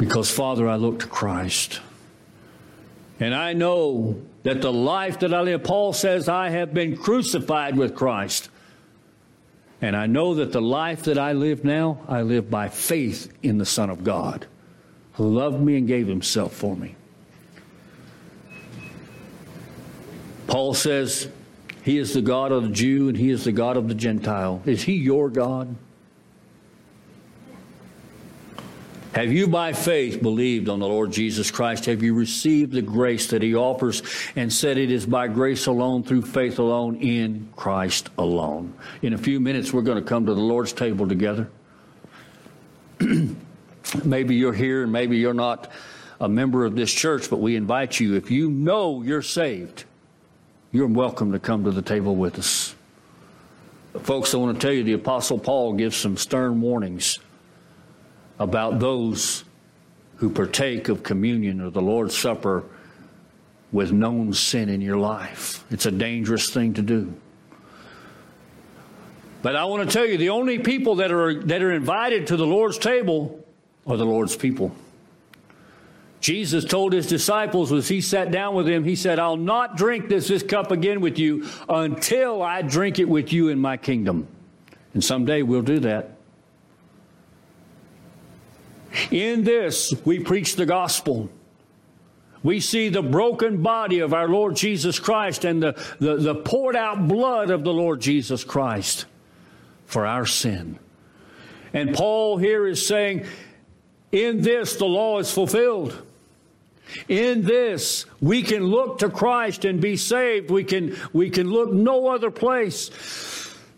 Because, 0.02 0.32
Father, 0.32 0.68
I 0.68 0.74
look 0.74 0.98
to 0.98 1.06
Christ. 1.06 1.80
And 3.20 3.32
I 3.32 3.52
know 3.52 4.20
that 4.42 4.60
the 4.60 4.72
life 4.72 5.20
that 5.20 5.32
I 5.32 5.42
live, 5.42 5.62
Paul 5.62 5.92
says, 5.92 6.28
I 6.28 6.48
have 6.48 6.74
been 6.74 6.96
crucified 6.96 7.76
with 7.76 7.94
Christ. 7.94 8.50
And 9.80 9.94
I 9.94 10.06
know 10.06 10.34
that 10.34 10.50
the 10.50 10.60
life 10.60 11.04
that 11.04 11.18
I 11.18 11.34
live 11.34 11.62
now, 11.62 12.00
I 12.08 12.22
live 12.22 12.50
by 12.50 12.68
faith 12.68 13.32
in 13.44 13.58
the 13.58 13.64
Son 13.64 13.90
of 13.90 14.02
God, 14.02 14.48
who 15.12 15.28
loved 15.28 15.60
me 15.60 15.76
and 15.76 15.86
gave 15.86 16.08
himself 16.08 16.52
for 16.52 16.74
me. 16.74 16.96
Paul 20.48 20.74
says, 20.74 21.28
He 21.84 21.96
is 21.96 22.12
the 22.12 22.22
God 22.22 22.50
of 22.50 22.64
the 22.64 22.70
Jew 22.70 23.08
and 23.08 23.16
He 23.16 23.30
is 23.30 23.44
the 23.44 23.52
God 23.52 23.76
of 23.76 23.86
the 23.86 23.94
Gentile. 23.94 24.62
Is 24.66 24.82
He 24.82 24.94
your 24.94 25.30
God? 25.30 25.76
Have 29.14 29.30
you 29.30 29.46
by 29.46 29.74
faith 29.74 30.22
believed 30.22 30.70
on 30.70 30.78
the 30.78 30.88
Lord 30.88 31.12
Jesus 31.12 31.50
Christ? 31.50 31.84
Have 31.84 32.02
you 32.02 32.14
received 32.14 32.72
the 32.72 32.80
grace 32.80 33.26
that 33.26 33.42
he 33.42 33.54
offers 33.54 34.02
and 34.36 34.50
said 34.50 34.78
it 34.78 34.90
is 34.90 35.04
by 35.04 35.28
grace 35.28 35.66
alone, 35.66 36.02
through 36.02 36.22
faith 36.22 36.58
alone, 36.58 36.96
in 36.96 37.50
Christ 37.54 38.08
alone? 38.16 38.72
In 39.02 39.12
a 39.12 39.18
few 39.18 39.38
minutes, 39.38 39.70
we're 39.70 39.82
going 39.82 40.02
to 40.02 40.08
come 40.08 40.24
to 40.24 40.32
the 40.32 40.40
Lord's 40.40 40.72
table 40.72 41.06
together. 41.06 41.50
maybe 44.04 44.34
you're 44.34 44.54
here 44.54 44.82
and 44.82 44.90
maybe 44.90 45.18
you're 45.18 45.34
not 45.34 45.70
a 46.18 46.28
member 46.28 46.64
of 46.64 46.74
this 46.74 46.90
church, 46.90 47.28
but 47.28 47.36
we 47.36 47.54
invite 47.54 48.00
you, 48.00 48.14
if 48.14 48.30
you 48.30 48.50
know 48.50 49.02
you're 49.02 49.20
saved, 49.20 49.84
you're 50.70 50.86
welcome 50.86 51.32
to 51.32 51.38
come 51.38 51.64
to 51.64 51.70
the 51.70 51.82
table 51.82 52.16
with 52.16 52.38
us. 52.38 52.74
Folks, 54.04 54.32
I 54.32 54.38
want 54.38 54.58
to 54.58 54.66
tell 54.66 54.72
you 54.72 54.84
the 54.84 54.94
Apostle 54.94 55.38
Paul 55.38 55.74
gives 55.74 55.96
some 55.96 56.16
stern 56.16 56.62
warnings 56.62 57.18
about 58.38 58.80
those 58.80 59.44
who 60.16 60.30
partake 60.30 60.88
of 60.88 61.02
communion 61.02 61.60
or 61.60 61.70
the 61.70 61.82
Lord's 61.82 62.16
Supper 62.16 62.64
with 63.72 63.92
known 63.92 64.32
sin 64.32 64.68
in 64.68 64.80
your 64.80 64.98
life. 64.98 65.64
It's 65.70 65.86
a 65.86 65.90
dangerous 65.90 66.50
thing 66.50 66.74
to 66.74 66.82
do. 66.82 67.12
But 69.42 69.56
I 69.56 69.64
want 69.64 69.88
to 69.88 69.92
tell 69.92 70.06
you 70.06 70.18
the 70.18 70.28
only 70.28 70.58
people 70.58 70.96
that 70.96 71.10
are 71.10 71.42
that 71.44 71.62
are 71.62 71.72
invited 71.72 72.28
to 72.28 72.36
the 72.36 72.46
Lord's 72.46 72.78
table 72.78 73.44
are 73.86 73.96
the 73.96 74.04
Lord's 74.04 74.36
people. 74.36 74.72
Jesus 76.20 76.64
told 76.64 76.92
his 76.92 77.08
disciples 77.08 77.72
as 77.72 77.88
he 77.88 78.00
sat 78.00 78.30
down 78.30 78.54
with 78.54 78.66
them, 78.66 78.84
he 78.84 78.94
said, 78.94 79.18
I'll 79.18 79.36
not 79.36 79.76
drink 79.76 80.08
this, 80.08 80.28
this 80.28 80.44
cup 80.44 80.70
again 80.70 81.00
with 81.00 81.18
you 81.18 81.48
until 81.68 82.42
I 82.42 82.62
drink 82.62 83.00
it 83.00 83.08
with 83.08 83.32
you 83.32 83.48
in 83.48 83.58
my 83.58 83.76
kingdom. 83.76 84.28
And 84.94 85.02
someday 85.02 85.42
we'll 85.42 85.62
do 85.62 85.80
that. 85.80 86.10
In 89.12 89.44
this, 89.44 89.94
we 90.06 90.20
preach 90.20 90.56
the 90.56 90.64
gospel. 90.64 91.28
We 92.42 92.60
see 92.60 92.88
the 92.88 93.02
broken 93.02 93.62
body 93.62 94.00
of 94.00 94.14
our 94.14 94.26
Lord 94.26 94.56
Jesus 94.56 94.98
Christ 94.98 95.44
and 95.44 95.62
the, 95.62 95.72
the, 96.00 96.16
the, 96.16 96.34
poured 96.34 96.74
out 96.74 97.06
blood 97.06 97.50
of 97.50 97.62
the 97.62 97.72
Lord 97.72 98.00
Jesus 98.00 98.42
Christ 98.42 99.04
for 99.84 100.06
our 100.06 100.24
sin. 100.24 100.78
And 101.74 101.94
Paul 101.94 102.38
here 102.38 102.66
is 102.66 102.84
saying, 102.86 103.26
in 104.10 104.40
this 104.40 104.76
the 104.76 104.86
law 104.86 105.18
is 105.18 105.30
fulfilled. 105.30 106.00
In 107.06 107.42
this 107.42 108.06
we 108.20 108.42
can 108.42 108.64
look 108.64 108.98
to 109.00 109.10
Christ 109.10 109.66
and 109.66 109.80
be 109.80 109.96
saved. 109.96 110.50
We 110.50 110.64
can, 110.64 110.96
we 111.12 111.28
can 111.28 111.50
look 111.50 111.70
no 111.70 112.08
other 112.08 112.30
place. 112.30 112.90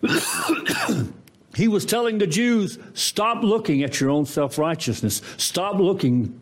he 1.55 1.69
was 1.69 1.85
telling 1.85 2.19
the 2.19 2.27
Jews, 2.27 2.79
stop 2.95 3.43
looking 3.43 3.83
at 3.83 4.01
your 4.01 4.11
own 4.11 4.27
self 4.27 4.59
righteousness. 4.59 5.23
Stop 5.37 5.77
looking 5.77 6.41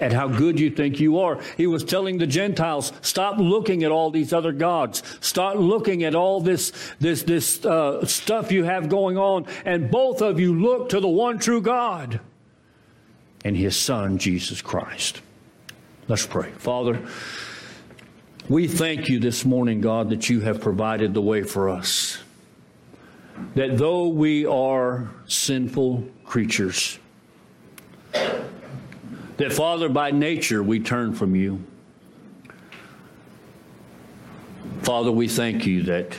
at 0.00 0.12
how 0.12 0.26
good 0.26 0.58
you 0.58 0.70
think 0.70 0.98
you 0.98 1.20
are. 1.20 1.38
He 1.56 1.66
was 1.66 1.84
telling 1.84 2.18
the 2.18 2.26
Gentiles, 2.26 2.92
stop 3.02 3.38
looking 3.38 3.84
at 3.84 3.92
all 3.92 4.10
these 4.10 4.32
other 4.32 4.52
gods. 4.52 5.02
Stop 5.20 5.56
looking 5.56 6.02
at 6.04 6.14
all 6.14 6.40
this, 6.40 6.72
this, 6.98 7.22
this 7.22 7.64
uh, 7.64 8.04
stuff 8.04 8.50
you 8.50 8.64
have 8.64 8.88
going 8.88 9.16
on. 9.16 9.46
And 9.64 9.90
both 9.90 10.20
of 10.20 10.40
you 10.40 10.58
look 10.58 10.88
to 10.88 11.00
the 11.00 11.08
one 11.08 11.38
true 11.38 11.60
God 11.60 12.20
and 13.44 13.56
his 13.56 13.76
Son, 13.76 14.18
Jesus 14.18 14.60
Christ. 14.60 15.20
Let's 16.08 16.26
pray. 16.26 16.50
Father, 16.52 17.06
we 18.48 18.66
thank 18.66 19.08
you 19.08 19.20
this 19.20 19.44
morning, 19.44 19.80
God, 19.80 20.10
that 20.10 20.28
you 20.28 20.40
have 20.40 20.60
provided 20.60 21.14
the 21.14 21.22
way 21.22 21.42
for 21.42 21.68
us 21.68 22.18
that 23.54 23.78
though 23.78 24.08
we 24.08 24.46
are 24.46 25.10
sinful 25.26 26.04
creatures, 26.24 26.98
that 28.12 29.52
Father, 29.52 29.88
by 29.88 30.10
nature 30.10 30.62
we 30.62 30.80
turn 30.80 31.14
from 31.14 31.34
you. 31.34 31.62
Father, 34.82 35.12
we 35.12 35.28
thank 35.28 35.66
you 35.66 35.82
that 35.84 36.18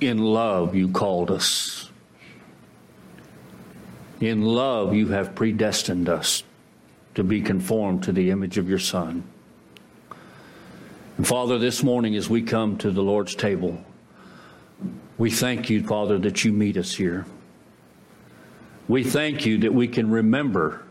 in 0.00 0.18
love 0.18 0.74
you 0.74 0.88
called 0.88 1.30
us. 1.30 1.90
In 4.20 4.42
love 4.42 4.94
you 4.94 5.08
have 5.08 5.34
predestined 5.34 6.08
us 6.08 6.42
to 7.14 7.24
be 7.24 7.40
conformed 7.40 8.02
to 8.04 8.12
the 8.12 8.30
image 8.30 8.58
of 8.58 8.68
your 8.68 8.78
Son. 8.78 9.24
And 11.16 11.26
Father, 11.26 11.58
this 11.58 11.82
morning 11.82 12.16
as 12.16 12.30
we 12.30 12.42
come 12.42 12.78
to 12.78 12.90
the 12.90 13.02
Lord's 13.02 13.34
table, 13.34 13.82
we 15.20 15.30
thank 15.30 15.68
you, 15.68 15.86
Father, 15.86 16.16
that 16.16 16.46
you 16.46 16.52
meet 16.52 16.78
us 16.78 16.94
here. 16.94 17.26
We 18.88 19.04
thank 19.04 19.44
you 19.44 19.58
that 19.58 19.74
we 19.74 19.86
can 19.86 20.10
remember 20.10 20.82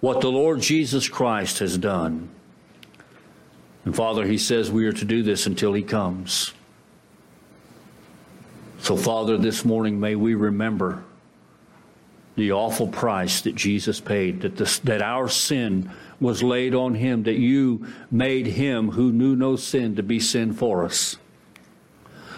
what 0.00 0.20
the 0.20 0.30
Lord 0.30 0.60
Jesus 0.60 1.08
Christ 1.08 1.60
has 1.60 1.78
done. 1.78 2.28
And 3.86 3.96
Father, 3.96 4.26
He 4.26 4.36
says 4.36 4.70
we 4.70 4.84
are 4.84 4.92
to 4.92 5.06
do 5.06 5.22
this 5.22 5.46
until 5.46 5.72
He 5.72 5.82
comes. 5.82 6.52
So, 8.80 8.98
Father, 8.98 9.38
this 9.38 9.64
morning 9.64 9.98
may 9.98 10.14
we 10.14 10.34
remember 10.34 11.02
the 12.36 12.52
awful 12.52 12.88
price 12.88 13.40
that 13.40 13.54
Jesus 13.54 13.98
paid, 13.98 14.42
that, 14.42 14.58
this, 14.58 14.78
that 14.80 15.00
our 15.00 15.30
sin 15.30 15.90
was 16.20 16.42
laid 16.42 16.74
on 16.74 16.94
Him, 16.94 17.22
that 17.22 17.38
you 17.38 17.86
made 18.10 18.46
Him 18.46 18.90
who 18.90 19.10
knew 19.10 19.34
no 19.34 19.56
sin 19.56 19.96
to 19.96 20.02
be 20.02 20.20
sin 20.20 20.52
for 20.52 20.84
us 20.84 21.16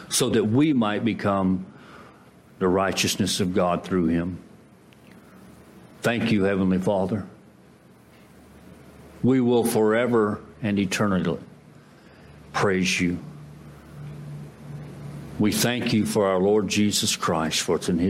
so 0.08 0.30
that 0.30 0.44
we 0.44 0.72
might 0.72 1.04
become 1.04 1.66
the 2.58 2.68
righteousness 2.68 3.40
of 3.40 3.54
God 3.54 3.84
through 3.84 4.06
him. 4.06 4.38
Thank 6.02 6.30
you, 6.30 6.44
Heavenly 6.44 6.78
Father. 6.78 7.26
We 9.22 9.40
will 9.40 9.64
forever 9.64 10.40
and 10.62 10.78
eternally 10.78 11.38
praise 12.52 13.00
you. 13.00 13.18
We 15.38 15.50
thank 15.50 15.92
you 15.92 16.06
for 16.06 16.26
our 16.26 16.38
Lord 16.38 16.68
Jesus 16.68 17.16
Christ, 17.16 17.60
for 17.62 17.76
it's 17.76 17.88
in 17.88 17.98
his 17.98 18.02